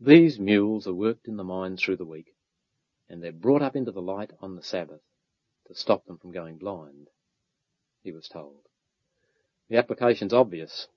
These 0.00 0.40
mules 0.40 0.86
are 0.86 0.94
worked 0.94 1.28
in 1.28 1.36
the 1.36 1.44
mines 1.44 1.82
through 1.82 1.98
the 1.98 2.06
week, 2.06 2.34
and 3.10 3.22
they're 3.22 3.30
brought 3.30 3.60
up 3.60 3.76
into 3.76 3.92
the 3.92 4.00
light 4.00 4.30
on 4.40 4.56
the 4.56 4.62
Sabbath 4.62 5.02
to 5.66 5.74
stop 5.74 6.06
them 6.06 6.16
from 6.16 6.32
going 6.32 6.56
blind, 6.56 7.08
he 8.02 8.10
was 8.10 8.26
told. 8.26 8.68
The 9.68 9.76
application's 9.76 10.32
obvious. 10.32 10.88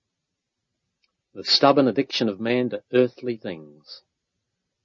The 1.34 1.44
stubborn 1.44 1.90
addiction 1.90 2.30
of 2.30 2.40
man 2.40 2.70
to 2.70 2.84
earthly 2.94 3.36
things 3.36 4.04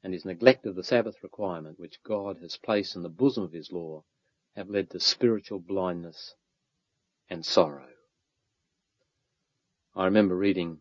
and 0.02 0.12
his 0.12 0.24
neglect 0.24 0.66
of 0.66 0.74
the 0.74 0.84
Sabbath 0.84 1.22
requirement 1.22 1.78
which 1.78 2.02
God 2.02 2.38
has 2.40 2.56
placed 2.56 2.96
in 2.96 3.02
the 3.02 3.08
bosom 3.08 3.44
of 3.44 3.52
his 3.52 3.70
law 3.70 4.04
have 4.56 4.70
led 4.70 4.90
to 4.90 5.00
spiritual 5.00 5.60
blindness 5.60 6.34
and 7.28 7.44
sorrow. 7.44 7.88
I 9.94 10.04
remember 10.04 10.36
reading 10.36 10.78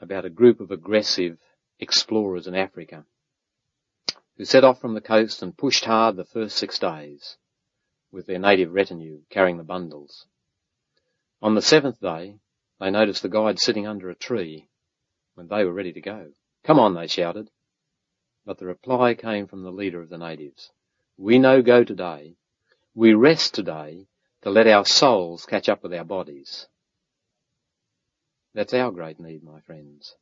about 0.00 0.24
a 0.24 0.30
group 0.30 0.60
of 0.60 0.70
aggressive 0.70 1.38
explorers 1.78 2.46
in 2.46 2.54
Africa 2.54 3.04
who 4.36 4.44
set 4.44 4.64
off 4.64 4.80
from 4.80 4.94
the 4.94 5.00
coast 5.00 5.42
and 5.42 5.56
pushed 5.56 5.84
hard 5.84 6.16
the 6.16 6.24
first 6.24 6.56
six 6.56 6.78
days 6.78 7.36
with 8.10 8.26
their 8.26 8.38
native 8.38 8.72
retinue 8.72 9.20
carrying 9.30 9.56
the 9.56 9.64
bundles. 9.64 10.26
On 11.40 11.54
the 11.54 11.62
seventh 11.62 12.00
day, 12.00 12.36
they 12.78 12.90
noticed 12.90 13.22
the 13.22 13.28
guide 13.28 13.58
sitting 13.58 13.86
under 13.86 14.10
a 14.10 14.14
tree 14.14 14.68
when 15.34 15.48
they 15.48 15.64
were 15.64 15.72
ready 15.72 15.92
to 15.92 16.00
go. 16.00 16.32
Come 16.64 16.78
on, 16.78 16.94
they 16.94 17.06
shouted. 17.08 17.50
But 18.44 18.58
the 18.58 18.66
reply 18.66 19.14
came 19.14 19.46
from 19.46 19.62
the 19.62 19.72
leader 19.72 20.00
of 20.00 20.08
the 20.08 20.18
natives. 20.18 20.70
We 21.16 21.38
no 21.38 21.62
go 21.62 21.84
today. 21.84 22.36
We 22.94 23.14
rest 23.14 23.54
today 23.54 24.06
to 24.42 24.50
let 24.50 24.66
our 24.66 24.84
souls 24.84 25.46
catch 25.46 25.68
up 25.68 25.82
with 25.82 25.94
our 25.94 26.04
bodies. 26.04 26.66
That's 28.54 28.74
our 28.74 28.90
great 28.90 29.18
need, 29.18 29.42
my 29.42 29.60
friends. 29.60 30.16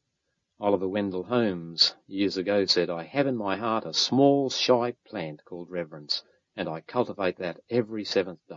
Oliver 0.60 0.88
Wendell 0.88 1.24
Holmes 1.24 1.94
years 2.06 2.36
ago 2.36 2.66
said, 2.66 2.90
I 2.90 3.04
have 3.04 3.26
in 3.26 3.36
my 3.36 3.56
heart 3.56 3.86
a 3.86 3.94
small 3.94 4.50
shy 4.50 4.94
plant 5.06 5.44
called 5.44 5.70
reverence, 5.70 6.22
and 6.54 6.68
I 6.68 6.82
cultivate 6.82 7.38
that 7.38 7.60
every 7.70 8.04
seventh 8.04 8.46
day. 8.48 8.56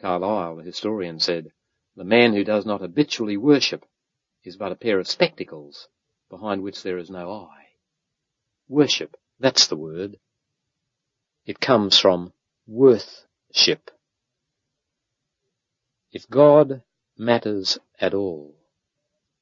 Carlyle, 0.00 0.56
the 0.56 0.62
historian, 0.62 1.18
said, 1.18 1.50
the 1.96 2.04
man 2.04 2.32
who 2.32 2.44
does 2.44 2.64
not 2.64 2.80
habitually 2.80 3.36
worship 3.36 3.84
is 4.44 4.56
but 4.56 4.72
a 4.72 4.76
pair 4.76 4.98
of 4.98 5.08
spectacles 5.08 5.88
behind 6.30 6.62
which 6.62 6.82
there 6.82 6.98
is 6.98 7.10
no 7.10 7.32
eye. 7.32 7.66
Worship, 8.68 9.16
that's 9.40 9.66
the 9.66 9.76
word. 9.76 10.18
It 11.46 11.60
comes 11.60 11.98
from 11.98 12.32
worthship. 12.66 13.90
If 16.12 16.28
God 16.28 16.82
matters 17.16 17.78
at 18.00 18.14
all, 18.14 18.54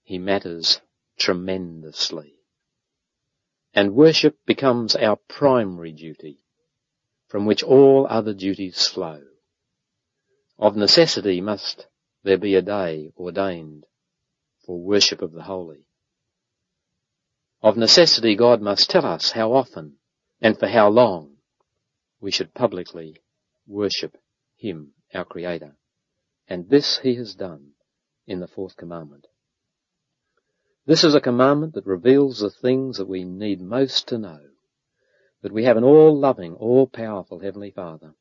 he 0.03 0.19
matters 0.19 0.81
tremendously. 1.19 2.35
And 3.75 3.95
worship 3.95 4.39
becomes 4.47 4.97
our 4.97 5.17
primary 5.17 5.93
duty, 5.93 6.39
from 7.29 7.45
which 7.45 7.63
all 7.63 8.07
other 8.09 8.33
duties 8.33 8.87
flow. 8.87 9.23
Of 10.59 10.77
necessity 10.77 11.41
must 11.41 11.87
there 12.23 12.39
be 12.39 12.55
a 12.55 12.63
day 12.63 13.13
ordained 13.19 13.85
for 14.67 14.79
worship 14.79 15.23
of 15.23 15.33
the 15.33 15.45
holy. 15.45 15.87
Of 17.63 17.77
necessity 17.77 18.37
God 18.37 18.61
must 18.61 18.91
tell 18.91 19.07
us 19.07 19.31
how 19.31 19.53
often 19.53 19.95
and 20.43 20.59
for 20.59 20.67
how 20.69 20.89
long 20.89 21.37
we 22.21 22.31
should 22.31 22.53
publicly 22.53 23.23
worship 23.67 24.17
Him, 24.57 24.93
our 25.15 25.25
Creator. 25.25 25.77
And 26.49 26.69
this 26.69 26.99
He 26.99 27.15
has 27.15 27.35
done 27.35 27.71
in 28.27 28.41
the 28.41 28.49
fourth 28.49 28.77
commandment. 28.77 29.27
This 30.87 31.03
is 31.03 31.15
a 31.15 31.21
commandment 31.21 31.75
that 31.75 31.87
reveals 31.87 32.39
the 32.39 32.51
things 32.51 32.99
that 32.99 33.09
we 33.09 33.25
need 33.25 33.61
most 33.61 34.09
to 34.09 34.19
know. 34.19 34.41
That 35.43 35.53
we 35.53 35.65
have 35.65 35.77
an 35.77 35.85
all-loving, 35.85 36.55
all-powerful 36.55 37.41
Heavenly 37.41 37.71
Father. 37.71 38.15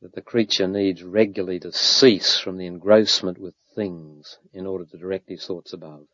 That 0.00 0.14
the 0.14 0.22
creature 0.22 0.68
needs 0.68 1.02
regularly 1.02 1.58
to 1.60 1.72
cease 1.72 2.38
from 2.38 2.56
the 2.56 2.66
engrossment 2.66 3.38
with 3.38 3.54
things 3.74 4.38
in 4.52 4.66
order 4.66 4.84
to 4.84 4.98
direct 4.98 5.28
his 5.28 5.44
thoughts 5.44 5.72
above. 5.72 6.06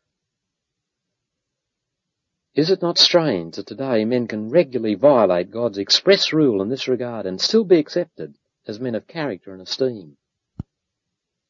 Is 2.55 2.69
it 2.69 2.81
not 2.81 2.97
strange 2.97 3.57
that 3.57 3.67
today 3.67 4.05
men 4.05 4.27
can 4.27 4.49
regularly 4.49 4.95
violate 4.95 5.51
God's 5.51 5.77
express 5.77 6.31
rule 6.31 6.61
in 6.61 6.69
this 6.69 6.87
regard 6.87 7.25
and 7.25 7.39
still 7.39 7.65
be 7.65 7.77
accepted 7.77 8.35
as 8.65 8.79
men 8.79 8.95
of 8.95 9.07
character 9.07 9.51
and 9.51 9.61
esteem? 9.61 10.17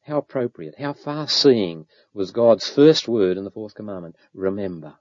How 0.02 0.18
appropriate, 0.18 0.78
how 0.78 0.92
far 0.92 1.28
seeing 1.28 1.86
was 2.12 2.32
God's 2.32 2.68
first 2.68 3.08
word 3.08 3.36
in 3.36 3.44
the 3.44 3.50
fourth 3.50 3.74
commandment. 3.74 4.16
Remember. 4.34 4.96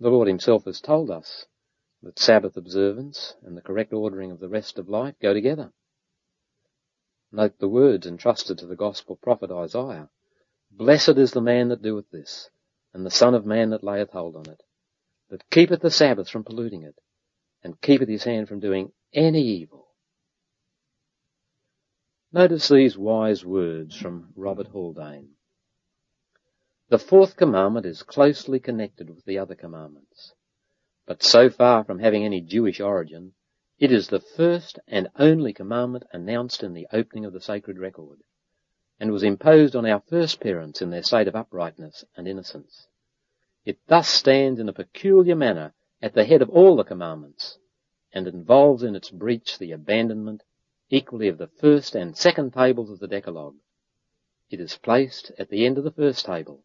The 0.00 0.10
Lord 0.10 0.28
himself 0.28 0.64
has 0.64 0.80
told 0.80 1.10
us 1.10 1.46
that 2.04 2.18
Sabbath 2.18 2.56
observance 2.56 3.34
and 3.42 3.56
the 3.56 3.62
correct 3.62 3.92
ordering 3.92 4.30
of 4.30 4.38
the 4.38 4.48
rest 4.48 4.78
of 4.78 4.88
life 4.88 5.14
go 5.20 5.32
together. 5.32 5.72
Note 7.32 7.58
the 7.58 7.68
words 7.68 8.06
entrusted 8.06 8.58
to 8.58 8.66
the 8.66 8.76
gospel 8.76 9.16
prophet 9.16 9.50
Isaiah. 9.50 10.10
Blessed 10.70 11.16
is 11.16 11.32
the 11.32 11.40
man 11.40 11.68
that 11.68 11.82
doeth 11.82 12.10
this, 12.10 12.50
and 12.92 13.04
the 13.04 13.10
son 13.10 13.34
of 13.34 13.46
man 13.46 13.70
that 13.70 13.82
layeth 13.82 14.10
hold 14.10 14.36
on 14.36 14.48
it, 14.48 14.62
that 15.30 15.48
keepeth 15.50 15.80
the 15.80 15.90
Sabbath 15.90 16.28
from 16.28 16.44
polluting 16.44 16.82
it, 16.82 16.94
and 17.62 17.80
keepeth 17.80 18.08
his 18.08 18.24
hand 18.24 18.48
from 18.48 18.60
doing 18.60 18.92
any 19.12 19.42
evil. 19.42 19.88
Notice 22.32 22.68
these 22.68 22.98
wise 22.98 23.44
words 23.44 23.96
from 23.96 24.32
Robert 24.36 24.68
Haldane. 24.68 25.30
The 26.90 26.98
fourth 26.98 27.36
commandment 27.36 27.86
is 27.86 28.02
closely 28.02 28.60
connected 28.60 29.08
with 29.08 29.24
the 29.24 29.38
other 29.38 29.54
commandments, 29.54 30.34
but 31.06 31.22
so 31.22 31.50
far 31.50 31.84
from 31.84 31.98
having 31.98 32.24
any 32.24 32.40
Jewish 32.40 32.80
origin, 32.80 33.34
it 33.78 33.92
is 33.92 34.08
the 34.08 34.20
first 34.20 34.78
and 34.88 35.08
only 35.18 35.52
commandment 35.52 36.04
announced 36.12 36.62
in 36.62 36.72
the 36.72 36.86
opening 36.92 37.26
of 37.26 37.32
the 37.34 37.40
sacred 37.42 37.78
record, 37.78 38.20
and 38.98 39.12
was 39.12 39.22
imposed 39.22 39.76
on 39.76 39.84
our 39.84 40.00
first 40.08 40.40
parents 40.40 40.80
in 40.80 40.88
their 40.88 41.02
state 41.02 41.28
of 41.28 41.36
uprightness 41.36 42.06
and 42.16 42.26
innocence. 42.26 42.86
It 43.66 43.78
thus 43.86 44.08
stands 44.08 44.58
in 44.58 44.68
a 44.68 44.72
peculiar 44.72 45.34
manner 45.34 45.74
at 46.00 46.14
the 46.14 46.24
head 46.24 46.40
of 46.40 46.48
all 46.48 46.76
the 46.76 46.84
commandments, 46.84 47.58
and 48.12 48.26
involves 48.26 48.82
in 48.82 48.96
its 48.96 49.10
breach 49.10 49.58
the 49.58 49.72
abandonment 49.72 50.42
equally 50.88 51.28
of 51.28 51.36
the 51.36 51.48
first 51.48 51.94
and 51.94 52.16
second 52.16 52.54
tables 52.54 52.88
of 52.88 53.00
the 53.00 53.08
Decalogue. 53.08 53.56
It 54.48 54.60
is 54.60 54.78
placed 54.78 55.32
at 55.38 55.50
the 55.50 55.66
end 55.66 55.76
of 55.76 55.84
the 55.84 55.90
first 55.90 56.24
table, 56.24 56.64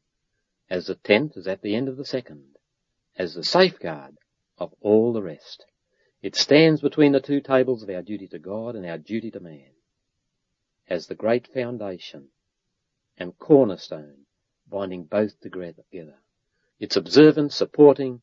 as 0.70 0.88
the 0.88 0.96
tenth 0.96 1.36
is 1.36 1.48
at 1.48 1.62
the 1.62 1.76
end 1.76 1.90
of 1.90 1.98
the 1.98 2.06
second, 2.06 2.56
as 3.18 3.34
the 3.34 3.44
safeguard 3.44 4.16
of 4.60 4.74
all 4.82 5.14
the 5.14 5.22
rest. 5.22 5.66
It 6.22 6.36
stands 6.36 6.82
between 6.82 7.14
the 7.14 7.22
two 7.22 7.40
tables 7.40 7.82
of 7.82 7.90
our 7.90 8.02
duty 8.02 8.28
to 8.28 8.40
God 8.40 8.76
and 8.76 8.86
our 8.86 8.98
duty 8.98 9.32
to 9.32 9.40
man, 9.40 9.72
as 10.90 11.08
the 11.08 11.16
great 11.16 11.48
foundation 11.48 12.28
and 13.18 13.38
cornerstone 13.40 14.26
binding 14.70 15.04
both 15.04 15.40
together. 15.40 16.16
Its 16.80 16.96
observance 16.96 17.56
supporting 17.56 18.22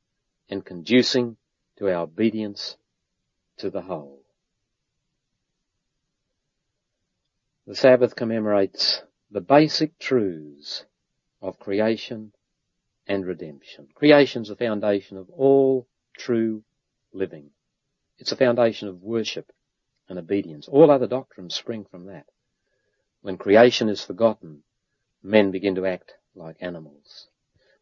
and 0.48 0.64
conducing 0.64 1.36
to 1.78 1.88
our 1.88 2.02
obedience 2.02 2.76
to 3.58 3.70
the 3.70 3.82
whole. 3.82 4.22
The 7.66 7.74
Sabbath 7.74 8.14
commemorates 8.14 9.02
the 9.30 9.40
basic 9.40 9.98
truths 9.98 10.84
of 11.42 11.58
creation 11.58 12.32
and 13.06 13.26
redemption. 13.26 13.88
Creation's 13.94 14.48
the 14.48 14.56
foundation 14.56 15.16
of 15.16 15.28
all 15.30 15.88
true 16.16 16.64
living. 17.12 17.50
It's 18.18 18.32
a 18.32 18.36
foundation 18.36 18.88
of 18.88 19.02
worship 19.02 19.52
and 20.08 20.18
obedience. 20.18 20.68
All 20.68 20.90
other 20.90 21.06
doctrines 21.06 21.54
spring 21.54 21.86
from 21.90 22.06
that. 22.06 22.26
When 23.22 23.38
creation 23.38 23.88
is 23.88 24.04
forgotten, 24.04 24.62
men 25.22 25.50
begin 25.50 25.74
to 25.76 25.86
act 25.86 26.14
like 26.34 26.56
animals. 26.60 27.28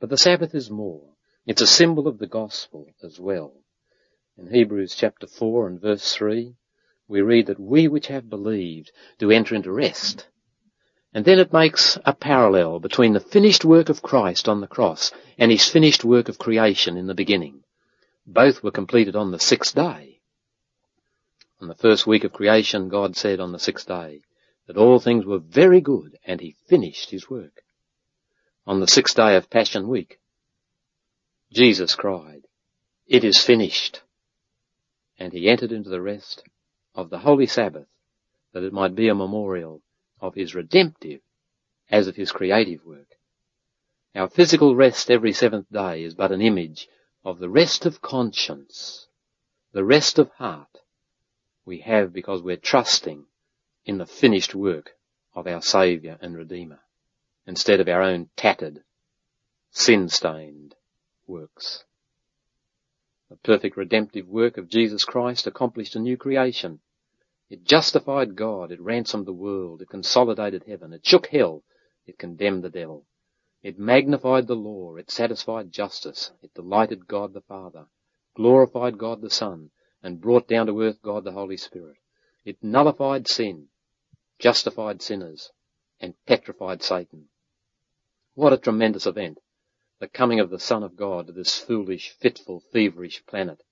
But 0.01 0.11
the 0.11 0.19
Sabbath 0.19 0.55
is 0.55 0.71
more. 0.71 1.15
It's 1.47 1.63
a 1.63 1.67
symbol 1.67 2.09
of 2.09 2.19
the 2.19 2.27
gospel 2.27 2.89
as 3.03 3.21
well. 3.21 3.53
In 4.37 4.53
Hebrews 4.53 4.95
chapter 4.95 5.27
4 5.27 5.69
and 5.69 5.81
verse 5.81 6.15
3, 6.15 6.55
we 7.07 7.21
read 7.21 7.47
that 7.47 7.61
we 7.61 7.87
which 7.87 8.07
have 8.07 8.31
believed 8.31 8.91
do 9.19 9.31
enter 9.31 9.55
into 9.55 9.71
rest. 9.71 10.27
And 11.13 11.25
then 11.25 11.39
it 11.39 11.53
makes 11.53 11.99
a 12.05 12.15
parallel 12.15 12.81
between 12.81 13.13
the 13.13 13.21
finished 13.21 13.65
work 13.65 13.89
of 13.89 14.03
Christ 14.03 14.49
on 14.49 14.61
the 14.61 14.67
cross 14.67 15.13
and 15.39 15.51
his 15.51 15.69
finished 15.69 16.05
work 16.05 16.29
of 16.29 16.39
creation 16.39 16.97
in 16.97 17.07
the 17.07 17.15
beginning. 17.15 17.64
Both 18.27 18.63
were 18.63 18.71
completed 18.71 19.17
on 19.17 19.31
the 19.31 19.39
sixth 19.39 19.75
day. 19.75 20.21
On 21.61 21.69
the 21.69 21.75
first 21.75 22.07
week 22.07 22.25
of 22.25 22.33
creation, 22.33 22.89
God 22.89 23.17
said 23.17 23.41
on 23.41 23.53
the 23.53 23.59
sixth 23.59 23.87
day 23.87 24.23
that 24.67 24.77
all 24.77 24.99
things 24.99 25.25
were 25.25 25.39
very 25.39 25.81
good 25.81 26.19
and 26.25 26.41
he 26.41 26.57
finished 26.67 27.11
his 27.11 27.29
work. 27.29 27.63
On 28.67 28.81
the 28.81 28.89
sixth 28.89 29.17
day 29.17 29.37
of 29.37 29.51
Passion 29.51 29.89
Week, 29.89 30.19
Jesus 31.53 31.95
cried, 31.95 32.47
it 33.07 33.25
is 33.25 33.39
finished. 33.39 34.03
And 35.19 35.33
he 35.33 35.49
entered 35.49 35.71
into 35.71 35.91
the 35.91 36.01
rest 36.01 36.43
of 36.95 37.11
the 37.11 37.19
Holy 37.19 37.47
Sabbath 37.47 37.89
that 38.53 38.65
it 38.65 38.73
might 38.73 38.95
be 38.95 39.09
a 39.09 39.15
memorial 39.15 39.83
of 40.21 40.35
his 40.35 40.55
redemptive 40.55 41.21
as 41.91 42.09
of 42.09 42.17
his 42.17 42.33
creative 42.33 42.85
work. 42.85 43.19
Our 44.15 44.29
physical 44.29 44.75
rest 44.75 45.11
every 45.11 45.33
seventh 45.33 45.71
day 45.71 46.03
is 46.03 46.15
but 46.15 46.33
an 46.33 46.41
image 46.41 46.89
of 47.25 47.39
the 47.39 47.49
rest 47.49 47.87
of 47.87 48.03
conscience, 48.03 49.07
the 49.73 49.85
rest 49.85 50.19
of 50.19 50.31
heart 50.33 50.81
we 51.65 51.81
have 51.81 52.13
because 52.13 52.43
we're 52.43 52.57
trusting 52.57 53.25
in 53.87 53.99
the 53.99 54.07
finished 54.07 54.55
work 54.55 54.91
of 55.35 55.47
our 55.47 55.63
Saviour 55.63 56.19
and 56.21 56.37
Redeemer 56.37 56.81
instead 57.47 57.81
of 57.81 57.89
our 57.89 58.03
own 58.03 58.29
tattered, 58.37 58.83
sin-stained 59.71 60.75
works. 61.27 61.85
The 63.31 63.37
perfect 63.37 63.77
redemptive 63.77 64.29
work 64.29 64.59
of 64.59 64.69
Jesus 64.69 65.05
Christ 65.05 65.47
accomplished 65.47 65.97
a 65.97 66.01
new 66.01 66.17
creation. 66.17 66.81
It 67.49 67.65
justified 67.65 68.37
God. 68.37 68.71
It 68.71 68.81
ransomed 68.81 69.27
the 69.27 69.33
world. 69.33 69.81
It 69.83 69.89
consolidated 69.89 70.65
heaven. 70.67 70.93
It 70.93 71.07
shook 71.07 71.27
hell. 71.29 71.63
It 72.07 72.19
condemned 72.19 72.65
the 72.65 72.71
devil. 72.71 73.07
It 73.65 73.79
magnified 73.79 74.47
the 74.47 74.57
law. 74.57 74.97
It 74.97 75.11
satisfied 75.11 75.73
justice. 75.73 76.31
It 76.43 76.53
delighted 76.53 77.09
God 77.09 77.33
the 77.33 77.41
Father, 77.41 77.87
glorified 78.37 78.99
God 78.99 79.23
the 79.23 79.31
Son, 79.31 79.71
and 80.03 80.21
brought 80.21 80.47
down 80.47 80.67
to 80.67 80.83
earth 80.83 81.01
God 81.01 81.25
the 81.25 81.33
Holy 81.33 81.57
Spirit. 81.57 81.97
It 82.45 82.63
nullified 82.63 83.27
sin, 83.27 83.69
justified 84.39 85.01
sinners, 85.01 85.51
and 85.99 86.13
petrified 86.27 86.83
Satan. 86.83 87.31
What 88.35 88.53
a 88.53 88.59
tremendous 88.59 89.07
event 89.07 89.39
the 89.99 90.09
coming 90.09 90.41
of 90.41 90.51
the 90.51 90.61
Son 90.61 90.83
of 90.83 90.95
God 90.95 91.29
to 91.29 91.33
this 91.33 91.59
foolish, 91.59 92.11
fitful, 92.11 92.61
feverish 92.71 93.25
planet 93.25 93.63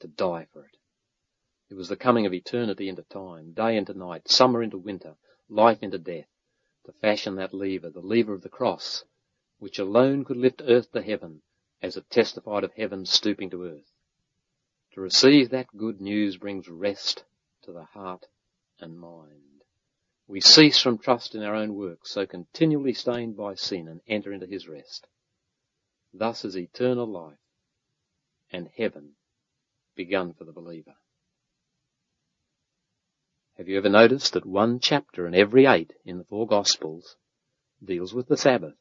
to 0.00 0.08
die 0.08 0.46
for 0.54 0.64
it. 0.64 0.78
It 1.68 1.74
was 1.74 1.90
the 1.90 1.96
coming 1.96 2.24
of 2.24 2.32
eternity 2.32 2.88
into 2.88 3.02
time, 3.02 3.52
day 3.52 3.76
into 3.76 3.92
night, 3.92 4.26
summer 4.26 4.62
into 4.62 4.78
winter, 4.78 5.16
life 5.50 5.82
into 5.82 5.98
death, 5.98 6.30
to 6.86 6.92
fashion 6.92 7.34
that 7.34 7.52
lever, 7.52 7.90
the 7.90 8.00
lever 8.00 8.32
of 8.32 8.40
the 8.40 8.48
cross, 8.48 9.04
which 9.64 9.78
alone 9.78 10.26
could 10.26 10.36
lift 10.36 10.60
earth 10.66 10.92
to 10.92 11.00
heaven 11.00 11.40
as 11.80 11.96
it 11.96 12.10
testified 12.10 12.62
of 12.64 12.74
heaven 12.74 13.06
stooping 13.06 13.48
to 13.48 13.64
earth. 13.64 13.90
To 14.92 15.00
receive 15.00 15.48
that 15.48 15.74
good 15.74 16.02
news 16.02 16.36
brings 16.36 16.68
rest 16.68 17.24
to 17.62 17.72
the 17.72 17.84
heart 17.84 18.26
and 18.78 19.00
mind. 19.00 19.62
We 20.26 20.42
cease 20.42 20.78
from 20.78 20.98
trust 20.98 21.34
in 21.34 21.42
our 21.42 21.54
own 21.54 21.76
works, 21.76 22.10
so 22.10 22.26
continually 22.26 22.92
stained 22.92 23.38
by 23.38 23.54
sin, 23.54 23.88
and 23.88 24.02
enter 24.06 24.34
into 24.34 24.44
his 24.44 24.68
rest. 24.68 25.06
Thus 26.12 26.44
is 26.44 26.58
eternal 26.58 27.06
life 27.06 27.38
and 28.52 28.68
heaven 28.76 29.12
begun 29.96 30.34
for 30.34 30.44
the 30.44 30.52
believer. 30.52 30.96
Have 33.56 33.70
you 33.70 33.78
ever 33.78 33.88
noticed 33.88 34.34
that 34.34 34.44
one 34.44 34.78
chapter 34.78 35.26
in 35.26 35.34
every 35.34 35.64
eight 35.64 35.94
in 36.04 36.18
the 36.18 36.24
four 36.24 36.46
Gospels 36.46 37.16
deals 37.82 38.12
with 38.12 38.28
the 38.28 38.36
Sabbath? 38.36 38.74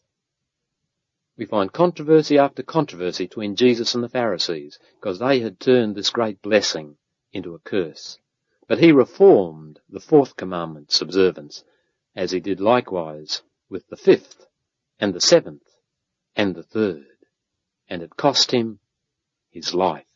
We 1.38 1.46
find 1.46 1.72
controversy 1.72 2.38
after 2.38 2.64
controversy 2.64 3.26
between 3.26 3.56
Jesus 3.56 3.96
and 3.96 4.04
the 4.04 4.10
Pharisees 4.10 4.80
because 5.00 5.20
they 5.20 5.40
had 5.40 5.60
turned 5.60 5.96
this 5.96 6.10
great 6.10 6.42
blessing 6.42 6.98
into 7.32 7.56
a 7.56 7.60
curse. 7.60 8.20
But 8.68 8.80
he 8.80 8.92
reformed 8.92 9.80
the 9.90 10.00
fourth 10.00 10.36
commandment's 10.36 11.02
observance 11.02 11.64
as 12.16 12.32
he 12.32 12.40
did 12.40 12.60
likewise 12.60 13.42
with 13.70 13.88
the 13.88 13.98
fifth 13.98 14.46
and 15.00 15.14
the 15.14 15.22
seventh 15.22 15.68
and 16.36 16.56
the 16.56 16.64
third 16.64 17.08
and 17.90 18.02
it 18.02 18.18
cost 18.18 18.50
him 18.50 18.80
his 19.52 19.74
life. 19.74 20.08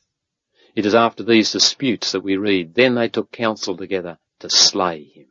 It 0.75 0.85
is 0.85 0.95
after 0.95 1.23
these 1.23 1.51
disputes 1.51 2.11
that 2.11 2.21
we 2.21 2.37
read, 2.37 2.73
then 2.73 2.95
they 2.95 3.07
took 3.07 3.31
counsel 3.31 3.77
together 3.77 4.17
to 4.39 4.49
slay 4.49 5.03
him. 5.03 5.27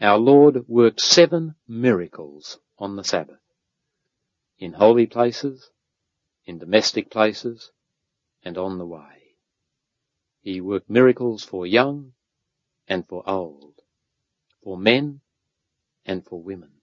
Our 0.00 0.18
Lord 0.18 0.66
worked 0.68 1.00
seven 1.00 1.54
miracles 1.68 2.58
on 2.78 2.96
the 2.96 3.04
Sabbath. 3.04 3.41
In 4.62 4.74
holy 4.74 5.06
places, 5.06 5.70
in 6.44 6.60
domestic 6.60 7.10
places, 7.10 7.72
and 8.44 8.56
on 8.56 8.78
the 8.78 8.86
way. 8.86 9.34
He 10.40 10.60
worked 10.60 10.88
miracles 10.88 11.42
for 11.42 11.66
young 11.66 12.12
and 12.86 13.04
for 13.08 13.28
old, 13.28 13.74
for 14.62 14.78
men 14.78 15.20
and 16.06 16.24
for 16.24 16.40
women. 16.40 16.74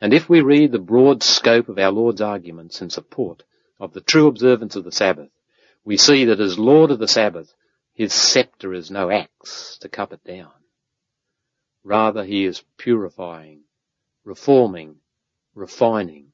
And 0.00 0.12
if 0.12 0.28
we 0.28 0.40
read 0.40 0.72
the 0.72 0.80
broad 0.80 1.22
scope 1.22 1.68
of 1.68 1.78
our 1.78 1.92
Lord's 1.92 2.20
arguments 2.20 2.82
in 2.82 2.90
support 2.90 3.44
of 3.78 3.92
the 3.92 4.00
true 4.00 4.26
observance 4.26 4.74
of 4.74 4.82
the 4.82 4.90
Sabbath, 4.90 5.30
we 5.84 5.96
see 5.96 6.24
that 6.24 6.40
as 6.40 6.58
Lord 6.58 6.90
of 6.90 6.98
the 6.98 7.06
Sabbath, 7.06 7.54
his 7.94 8.12
scepter 8.12 8.74
is 8.74 8.90
no 8.90 9.10
axe 9.12 9.78
to 9.78 9.88
cut 9.88 10.10
it 10.10 10.24
down. 10.24 10.50
Rather, 11.84 12.24
he 12.24 12.44
is 12.44 12.64
purifying, 12.76 13.60
reforming, 14.24 14.96
refining. 15.54 16.32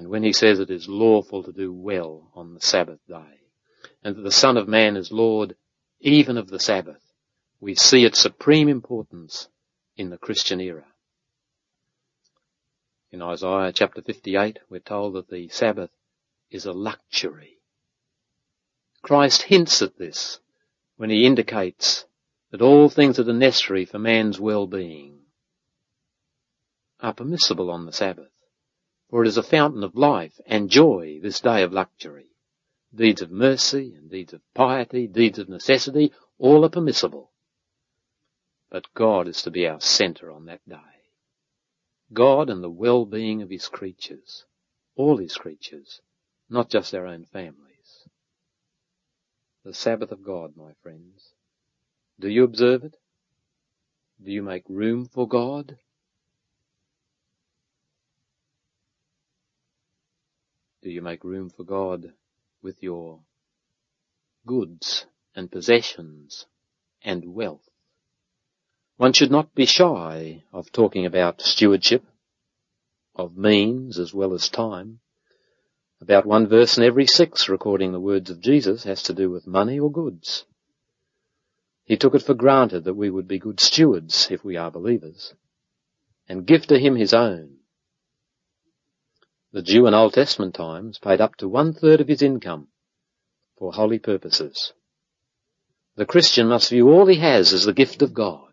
And 0.00 0.08
when 0.08 0.22
he 0.22 0.32
says 0.32 0.60
it 0.60 0.70
is 0.70 0.88
lawful 0.88 1.42
to 1.42 1.52
do 1.52 1.70
well 1.70 2.30
on 2.34 2.54
the 2.54 2.60
Sabbath 2.62 3.00
day, 3.06 3.42
and 4.02 4.16
that 4.16 4.22
the 4.22 4.32
Son 4.32 4.56
of 4.56 4.66
Man 4.66 4.96
is 4.96 5.12
Lord 5.12 5.56
even 6.00 6.38
of 6.38 6.48
the 6.48 6.58
Sabbath, 6.58 7.02
we 7.60 7.74
see 7.74 8.06
its 8.06 8.18
supreme 8.18 8.66
importance 8.66 9.48
in 9.98 10.08
the 10.08 10.16
Christian 10.16 10.58
era. 10.58 10.86
In 13.12 13.20
Isaiah 13.20 13.74
chapter 13.74 14.00
58, 14.00 14.60
we're 14.70 14.80
told 14.80 15.16
that 15.16 15.28
the 15.28 15.50
Sabbath 15.50 15.90
is 16.50 16.64
a 16.64 16.72
luxury. 16.72 17.58
Christ 19.02 19.42
hints 19.42 19.82
at 19.82 19.98
this 19.98 20.40
when 20.96 21.10
he 21.10 21.26
indicates 21.26 22.06
that 22.52 22.62
all 22.62 22.88
things 22.88 23.18
that 23.18 23.28
are 23.28 23.34
necessary 23.34 23.84
for 23.84 23.98
man's 23.98 24.40
well-being 24.40 25.18
are 27.00 27.12
permissible 27.12 27.70
on 27.70 27.84
the 27.84 27.92
Sabbath, 27.92 28.30
for 29.10 29.24
it 29.24 29.28
is 29.28 29.36
a 29.36 29.42
fountain 29.42 29.82
of 29.82 29.96
life 29.96 30.40
and 30.46 30.70
joy, 30.70 31.18
this 31.20 31.40
day 31.40 31.62
of 31.62 31.72
luxury. 31.72 32.26
Deeds 32.94 33.22
of 33.22 33.30
mercy 33.30 33.92
and 33.96 34.10
deeds 34.10 34.32
of 34.32 34.40
piety, 34.54 35.06
deeds 35.08 35.38
of 35.38 35.48
necessity, 35.48 36.12
all 36.38 36.64
are 36.64 36.70
permissible. 36.70 37.30
But 38.70 38.86
God 38.94 39.26
is 39.26 39.42
to 39.42 39.50
be 39.50 39.66
our 39.66 39.80
center 39.80 40.30
on 40.30 40.46
that 40.46 40.60
day. 40.68 40.76
God 42.12 42.50
and 42.50 42.62
the 42.62 42.70
well-being 42.70 43.42
of 43.42 43.50
his 43.50 43.68
creatures, 43.68 44.44
all 44.96 45.18
his 45.18 45.36
creatures, 45.36 46.00
not 46.48 46.70
just 46.70 46.94
our 46.94 47.06
own 47.06 47.24
families. 47.24 48.08
The 49.64 49.74
Sabbath 49.74 50.10
of 50.10 50.24
God, 50.24 50.52
my 50.56 50.72
friends. 50.82 51.32
Do 52.18 52.28
you 52.28 52.44
observe 52.44 52.84
it? 52.84 52.96
Do 54.22 54.30
you 54.30 54.42
make 54.42 54.64
room 54.68 55.06
for 55.06 55.26
God? 55.26 55.76
Do 60.82 60.90
you 60.90 61.02
make 61.02 61.24
room 61.24 61.50
for 61.50 61.64
God 61.64 62.12
with 62.62 62.82
your 62.82 63.20
goods 64.46 65.04
and 65.34 65.50
possessions 65.50 66.46
and 67.02 67.34
wealth? 67.34 67.68
One 68.96 69.12
should 69.12 69.30
not 69.30 69.54
be 69.54 69.66
shy 69.66 70.44
of 70.52 70.72
talking 70.72 71.06
about 71.06 71.42
stewardship, 71.42 72.04
of 73.14 73.36
means 73.36 73.98
as 73.98 74.14
well 74.14 74.32
as 74.32 74.48
time. 74.48 75.00
About 76.00 76.24
one 76.24 76.46
verse 76.46 76.78
in 76.78 76.84
every 76.84 77.06
six 77.06 77.48
recording 77.48 77.92
the 77.92 78.00
words 78.00 78.30
of 78.30 78.40
Jesus 78.40 78.84
has 78.84 79.02
to 79.04 79.12
do 79.12 79.30
with 79.30 79.46
money 79.46 79.78
or 79.78 79.92
goods. 79.92 80.46
He 81.84 81.96
took 81.96 82.14
it 82.14 82.22
for 82.22 82.34
granted 82.34 82.84
that 82.84 82.94
we 82.94 83.10
would 83.10 83.28
be 83.28 83.38
good 83.38 83.60
stewards 83.60 84.28
if 84.30 84.44
we 84.44 84.56
are 84.56 84.70
believers 84.70 85.34
and 86.28 86.46
give 86.46 86.66
to 86.68 86.78
him 86.78 86.96
his 86.96 87.12
own. 87.12 87.59
The 89.52 89.62
Jew 89.62 89.86
in 89.86 89.94
Old 89.94 90.14
Testament 90.14 90.54
times 90.54 90.98
paid 90.98 91.20
up 91.20 91.34
to 91.36 91.48
one 91.48 91.72
third 91.72 92.00
of 92.00 92.06
his 92.06 92.22
income 92.22 92.68
for 93.58 93.72
holy 93.72 93.98
purposes. 93.98 94.72
The 95.96 96.06
Christian 96.06 96.46
must 96.46 96.70
view 96.70 96.88
all 96.88 97.06
he 97.06 97.16
has 97.16 97.52
as 97.52 97.64
the 97.64 97.72
gift 97.72 98.00
of 98.00 98.14
God. 98.14 98.52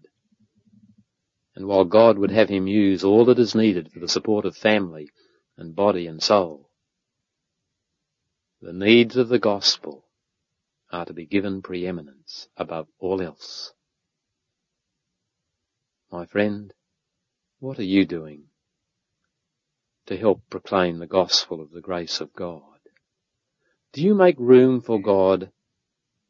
And 1.56 1.68
while 1.68 1.86
God 1.86 2.18
would 2.18 2.32
have 2.32 2.50
him 2.50 2.68
use 2.68 3.04
all 3.04 3.26
that 3.26 3.40
is 3.40 3.54
needed 3.54 3.92
for 3.92 4.00
the 4.00 4.08
support 4.08 4.46
of 4.46 4.58
family 4.58 5.10
and 5.56 5.76
body 5.76 6.08
and 6.08 6.22
soul, 6.22 6.70
the 8.60 8.74
needs 8.74 9.18
of 9.18 9.30
the 9.30 9.40
gospel 9.40 10.06
are 10.92 11.06
to 11.06 11.14
be 11.14 11.26
given 11.26 11.62
preeminence 11.62 12.48
above 12.58 12.88
all 13.00 13.22
else. 13.22 13.72
My 16.12 16.26
friend, 16.26 16.74
what 17.60 17.78
are 17.78 17.84
you 17.84 18.06
doing 18.06 18.47
to 20.08 20.18
help 20.18 20.42
proclaim 20.50 21.00
the 21.00 21.08
gospel 21.08 21.62
of 21.62 21.72
the 21.72 21.82
grace 21.82 22.20
of 22.20 22.34
God? 22.34 22.62
Do 23.94 24.02
you 24.02 24.16
make 24.16 24.38
room 24.40 24.82
for 24.82 25.02
God 25.02 25.52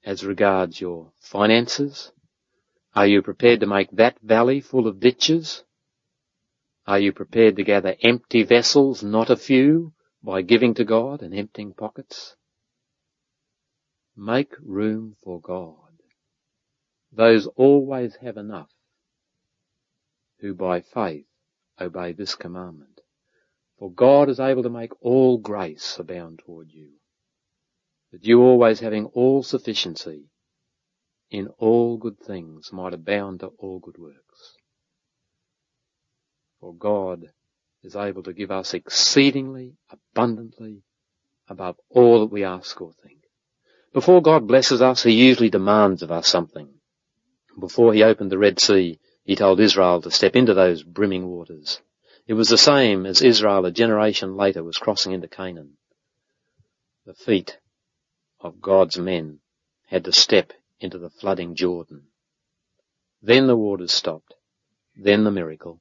as 0.04 0.26
regards 0.26 0.80
your 0.80 1.12
finances? 1.20 2.12
Are 2.96 3.08
you 3.08 3.22
prepared 3.22 3.62
to 3.62 3.68
make 3.68 3.92
that 3.92 4.20
valley 4.22 4.62
full 4.62 4.88
of 4.88 5.00
ditches? 5.00 5.64
Are 6.86 7.00
you 7.00 7.12
prepared 7.12 7.58
to 7.58 7.64
gather 7.64 7.96
empty 8.02 8.44
vessels, 8.44 9.04
not 9.04 9.30
a 9.30 9.36
few, 9.36 9.94
by 10.24 10.42
giving 10.42 10.74
to 10.76 10.86
God 10.86 11.22
and 11.22 11.34
emptying 11.34 11.74
pockets? 11.74 12.36
Make 14.16 14.54
room 14.64 15.16
for 15.24 15.40
God. 15.40 15.76
Those 17.12 17.48
always 17.56 18.16
have 18.22 18.38
enough 18.38 18.72
who 20.40 20.54
by 20.54 20.82
faith 20.82 21.26
obey 21.80 22.14
this 22.14 22.36
commandment. 22.36 22.97
For 23.80 23.92
God 23.92 24.30
is 24.30 24.40
able 24.40 24.64
to 24.64 24.70
make 24.70 24.92
all 25.02 25.38
grace 25.38 26.00
abound 26.00 26.40
toward 26.40 26.72
you, 26.72 26.90
that 28.12 28.26
you 28.26 28.42
always 28.42 28.80
having 28.80 29.06
all 29.08 29.44
sufficiency 29.44 30.30
in 31.30 31.48
all 31.60 31.98
good 31.98 32.20
things 32.20 32.72
might 32.74 32.94
abound 32.94 33.42
to 33.42 33.48
all 33.60 33.80
good 33.80 33.98
works. 33.98 34.56
For 36.60 36.74
God 36.74 37.26
is 37.84 37.96
able 37.96 38.24
to 38.24 38.34
give 38.34 38.50
us 38.50 38.74
exceedingly 38.74 39.76
abundantly 39.92 40.82
above 41.48 41.78
all 41.90 42.22
that 42.22 42.32
we 42.32 42.44
ask 42.44 42.82
or 42.82 42.94
think. 43.04 43.20
Before 43.94 44.22
God 44.22 44.48
blesses 44.48 44.82
us, 44.82 45.04
He 45.04 45.12
usually 45.12 45.50
demands 45.50 46.02
of 46.02 46.12
us 46.12 46.28
something. 46.28 46.70
Before 47.60 47.94
He 47.94 48.04
opened 48.04 48.32
the 48.32 48.38
Red 48.38 48.60
Sea, 48.60 49.00
He 49.24 49.36
told 49.36 49.60
Israel 49.60 50.02
to 50.02 50.12
step 50.12 50.36
into 50.36 50.54
those 50.54 50.84
brimming 50.84 51.28
waters. 51.28 51.80
It 52.28 52.34
was 52.34 52.50
the 52.50 52.58
same 52.58 53.06
as 53.06 53.22
Israel 53.22 53.66
a 53.66 53.72
generation 53.72 54.36
later 54.36 54.62
was 54.62 54.78
crossing 54.78 55.14
into 55.14 55.30
Canaan. 55.30 55.78
The 57.06 57.14
feet 57.14 57.58
of 58.42 58.62
God's 58.62 58.98
men 58.98 59.40
had 59.88 60.04
to 60.04 60.12
step 60.12 60.52
into 60.82 60.98
the 60.98 61.10
flooding 61.10 61.56
Jordan. 61.56 62.08
Then 63.22 63.48
the 63.48 63.56
waters 63.56 63.94
stopped. 63.94 64.34
Then 64.96 65.24
the 65.24 65.32
miracle. 65.32 65.80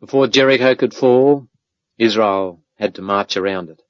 Before 0.00 0.26
Jericho 0.26 0.74
could 0.74 0.92
fall, 0.92 1.48
Israel 1.96 2.62
had 2.74 2.94
to 2.96 3.02
march 3.02 3.38
around 3.38 3.70
it 3.70 3.82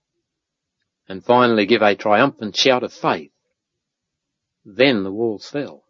and 1.08 1.24
finally 1.24 1.66
give 1.66 1.82
a 1.82 1.96
triumphant 1.96 2.56
shout 2.56 2.84
of 2.84 2.92
faith. 2.92 3.32
Then 4.64 5.02
the 5.02 5.12
walls 5.12 5.48
fell. 5.48 5.84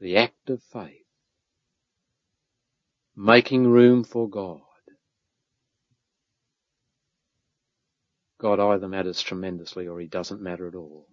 The 0.00 0.16
act 0.16 0.48
of 0.48 0.62
faith. 0.62 1.03
Making 3.16 3.68
room 3.68 4.02
for 4.02 4.28
God. 4.28 4.60
God 8.40 8.58
either 8.58 8.88
matters 8.88 9.22
tremendously 9.22 9.86
or 9.86 10.00
he 10.00 10.06
doesn't 10.06 10.42
matter 10.42 10.66
at 10.66 10.74
all. 10.74 11.06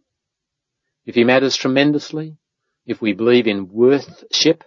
If 1.05 1.15
he 1.15 1.23
matters 1.23 1.55
tremendously, 1.55 2.37
if 2.85 3.01
we 3.01 3.13
believe 3.13 3.47
in 3.47 3.69
worthship, 3.71 4.63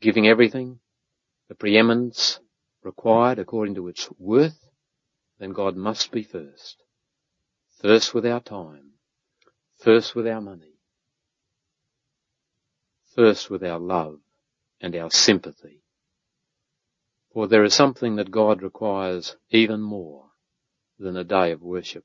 giving 0.00 0.26
everything, 0.26 0.80
the 1.48 1.54
preeminence 1.54 2.40
required 2.82 3.38
according 3.38 3.76
to 3.76 3.88
its 3.88 4.08
worth, 4.18 4.68
then 5.38 5.52
God 5.52 5.76
must 5.76 6.10
be 6.10 6.24
first. 6.24 6.82
First 7.80 8.12
with 8.14 8.26
our 8.26 8.40
time. 8.40 8.90
First 9.78 10.14
with 10.16 10.26
our 10.26 10.40
money. 10.40 10.74
First 13.14 13.48
with 13.48 13.62
our 13.62 13.78
love 13.78 14.18
and 14.80 14.94
our 14.96 15.10
sympathy. 15.10 15.82
For 17.32 17.46
there 17.46 17.64
is 17.64 17.74
something 17.74 18.16
that 18.16 18.30
God 18.30 18.62
requires 18.62 19.36
even 19.50 19.80
more 19.80 20.26
than 20.98 21.16
a 21.16 21.24
day 21.24 21.52
of 21.52 21.62
worship. 21.62 22.04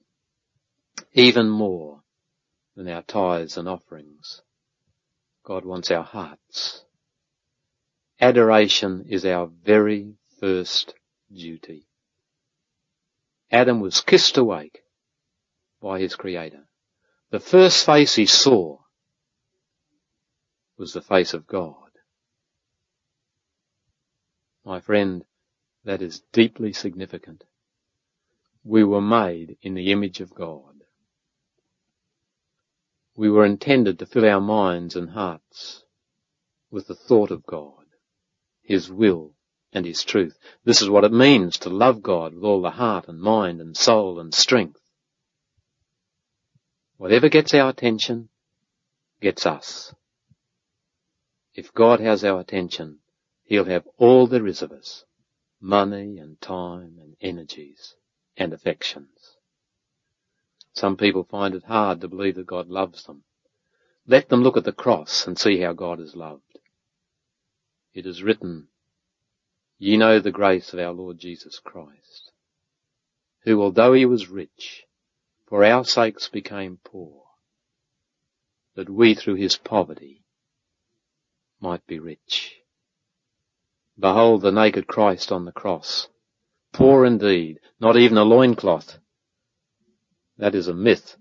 Even 1.14 1.50
more 1.50 2.02
than 2.76 2.88
our 2.88 3.04
tithes 3.04 3.58
and 3.58 3.68
offerings. 3.68 4.42
God 5.44 5.66
wants 5.66 5.92
our 5.92 6.04
hearts. 6.04 6.84
Adoration 8.20 9.06
is 9.10 9.26
our 9.26 9.48
very 9.48 10.14
first 10.40 10.94
duty. 11.32 11.88
Adam 13.52 13.80
was 13.80 14.02
kissed 14.02 14.38
awake 14.38 14.80
by 15.82 16.00
his 16.00 16.16
creator. 16.16 16.68
The 17.32 17.40
first 17.40 17.86
face 17.86 18.16
he 18.16 18.26
saw 18.26 18.80
was 20.78 20.94
the 20.94 21.02
face 21.02 21.34
of 21.34 21.48
God. 21.48 21.83
My 24.65 24.80
friend, 24.80 25.26
that 25.84 26.02
is 26.02 26.21
deeply 26.32 26.71
significant. 26.73 27.43
We 28.63 28.84
were 28.84 29.02
made 29.02 29.58
in 29.62 29.73
the 29.73 29.91
image 29.91 30.21
of 30.21 30.34
God. 30.34 30.84
We 33.15 33.30
were 33.30 33.45
intended 33.45 33.99
to 33.99 34.06
fill 34.06 34.26
our 34.26 34.41
minds 34.41 34.95
and 34.95 35.10
hearts 35.10 35.84
with 36.71 36.88
the 36.88 36.95
thought 36.95 37.30
of 37.30 37.45
God, 37.45 37.86
His 38.62 38.89
will, 38.89 39.36
and 39.73 39.86
His 39.86 40.04
truth. 40.04 40.38
This 40.63 40.82
is 40.82 40.89
what 40.89 41.04
it 41.04 41.12
means 41.12 41.58
to 41.60 41.69
love 41.69 42.02
God 42.02 42.34
with 42.34 42.43
all 42.43 42.62
the 42.62 42.71
heart 42.71 43.08
and 43.08 43.19
mind 43.19 43.60
and 43.60 43.76
soul 43.76 44.19
and 44.19 44.34
strength. 44.34 44.80
Whatever 46.97 47.28
gets 47.28 47.54
our 47.54 47.69
attention 47.69 48.30
gets 49.21 49.45
us. 49.45 49.93
If 51.54 51.73
God 51.73 51.99
has 51.99 52.23
our 52.23 52.39
attention, 52.39 52.99
He'll 53.54 53.66
have 53.66 53.88
all 54.00 54.26
there 54.26 54.48
is 54.48 54.63
of 54.63 54.72
us. 54.72 55.06
Money 55.62 56.18
and 56.18 56.42
time 56.42 56.98
and 57.00 57.16
energies 57.22 57.94
and 58.36 58.52
affections. 58.52 59.38
Some 60.74 60.98
people 60.98 61.24
find 61.24 61.54
it 61.54 61.66
hard 61.66 62.02
to 62.02 62.08
believe 62.08 62.34
that 62.34 62.48
God 62.48 62.68
loves 62.68 63.04
them. 63.04 63.26
Let 64.08 64.30
them 64.30 64.42
look 64.42 64.58
at 64.58 64.63
the 64.63 64.72
cross 64.72 65.28
and 65.28 65.38
see 65.38 65.60
how 65.60 65.74
God 65.74 66.00
is 66.00 66.16
loved. 66.16 66.58
It 67.94 68.08
is 68.08 68.24
written 68.24 68.70
Ye 69.78 69.98
know 69.98 70.18
the 70.18 70.32
grace 70.32 70.74
of 70.74 70.80
our 70.80 70.92
Lord 70.92 71.20
Jesus 71.20 71.60
Christ, 71.60 72.32
who 73.44 73.62
although 73.62 73.94
he 73.94 74.08
was 74.08 74.30
rich, 74.30 74.86
for 75.46 75.63
our 75.63 75.86
sakes 75.86 76.28
became 76.28 76.80
poor, 76.84 77.22
that 78.74 78.89
we 78.89 79.13
through 79.13 79.36
his 79.36 79.58
poverty 79.58 80.24
might 81.62 81.86
be 81.86 82.00
rich. 82.00 82.62
Behold 84.00 84.42
the 84.42 84.52
naked 84.52 84.88
Christ 84.88 85.32
on 85.32 85.46
the 85.46 85.52
cross, 85.52 86.08
poor 86.72 87.06
indeed, 87.06 87.60
not 87.80 87.96
even 87.96 88.18
a 88.18 88.24
loincloth. 88.24 88.98
That 90.38 90.56
is 90.56 90.68
a 90.68 90.74
myth 90.74 91.16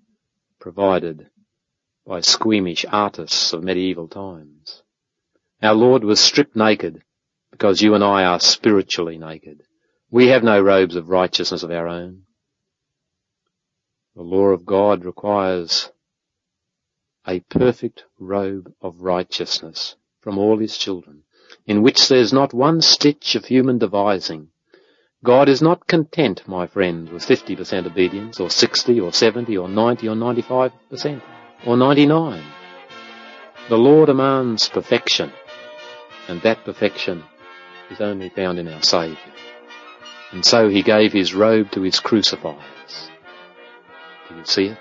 provided 0.59 1.29
by 2.07 2.21
squeamish 2.21 2.85
artists 2.89 3.53
of 3.53 3.63
medieval 3.63 4.09
times. 4.09 4.83
Our 5.63 5.75
Lord 5.75 6.03
was 6.03 6.19
stripped 6.19 6.57
naked 6.57 7.03
because 7.51 7.83
you 7.83 7.95
and 7.95 8.03
I 8.03 8.25
are 8.25 8.41
spiritually 8.41 9.19
naked. 9.19 9.63
We 10.11 10.29
have 10.29 10.43
no 10.43 10.61
robes 10.61 10.97
of 10.97 11.09
righteousness 11.09 11.63
of 11.63 11.71
our 11.71 11.87
own. 11.87 12.23
The 14.17 14.23
law 14.23 14.49
of 14.49 14.67
God 14.67 15.05
requires 15.05 15.91
a 17.27 17.41
perfect 17.41 18.05
robe 18.19 18.73
of 18.81 19.01
righteousness 19.01 19.95
from 20.21 20.39
all 20.39 20.59
his 20.59 20.77
children, 20.77 21.23
in 21.67 21.83
which 21.83 22.09
there's 22.09 22.33
not 22.33 22.53
one 22.55 22.81
stitch 22.81 23.35
of 23.35 23.45
human 23.45 23.79
devising, 23.79 24.49
God 25.25 25.49
is 25.49 25.63
not 25.63 25.87
content, 25.87 26.43
my 26.49 26.67
friend, 26.67 27.09
with 27.09 27.25
50% 27.25 27.87
obedience, 27.87 28.41
or 28.41 28.51
60, 28.51 28.99
or 29.01 29.13
70, 29.13 29.57
or 29.57 29.69
90, 29.69 30.09
or 30.09 30.17
95%, 30.17 31.23
or 31.65 31.77
99. 31.77 32.45
The 33.69 33.77
law 33.77 34.05
demands 34.05 34.69
perfection, 34.69 35.33
and 36.27 36.43
that 36.43 36.65
perfection 36.65 37.23
is 37.91 38.01
only 38.01 38.31
found 38.31 38.59
in 38.59 38.67
our 38.67 38.83
Saviour. 38.83 39.17
And 40.33 40.45
so 40.45 40.69
he 40.69 40.83
gave 40.83 41.13
his 41.13 41.35
robe 41.35 41.71
to 41.73 41.83
his 41.83 42.01
crucifiers. 42.01 43.11
Do 44.29 44.35
you 44.35 44.45
see 44.45 44.65
it? 44.67 44.79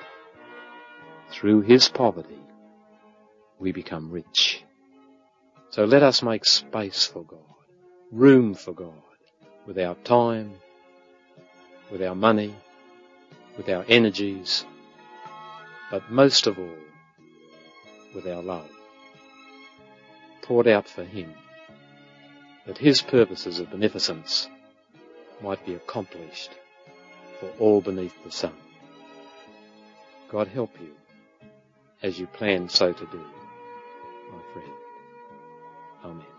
Through 1.30 1.62
his 1.62 1.88
poverty, 1.88 2.42
we 3.60 3.72
become 3.72 4.10
rich. 4.10 4.64
So 5.72 5.86
let 5.86 6.04
us 6.04 6.22
make 6.22 6.44
space 6.44 7.06
for 7.06 7.24
God, 7.24 7.40
room 8.12 8.56
for 8.56 8.74
God, 8.74 8.92
with 9.66 9.80
our 9.80 9.96
time, 10.04 10.56
with 11.90 12.04
our 12.04 12.14
money, 12.14 12.54
with 13.56 13.70
our 13.70 13.86
energies, 13.88 14.66
but 15.90 16.12
most 16.12 16.46
of 16.46 16.60
all, 16.60 16.78
with 18.14 18.28
our 18.28 18.44
love, 18.44 18.70
poured 20.42 20.68
out 20.68 20.90
for 20.90 21.06
Him, 21.06 21.34
that 22.68 22.78
His 22.78 23.02
purposes 23.02 23.60
of 23.60 23.72
beneficence 23.72 24.50
might 25.42 25.66
be 25.66 25.76
accomplished 25.76 26.52
for 27.40 27.50
all 27.60 27.80
beneath 27.80 28.22
the 28.26 28.32
sun. 28.32 28.54
God 30.30 30.50
help 30.50 30.72
you 30.82 30.92
as 32.04 32.20
you 32.20 32.28
plan 32.28 32.68
so 32.68 32.92
to 32.92 33.06
do, 33.06 33.24
my 34.34 34.42
friend. 34.52 34.91
Amen. 36.04 36.31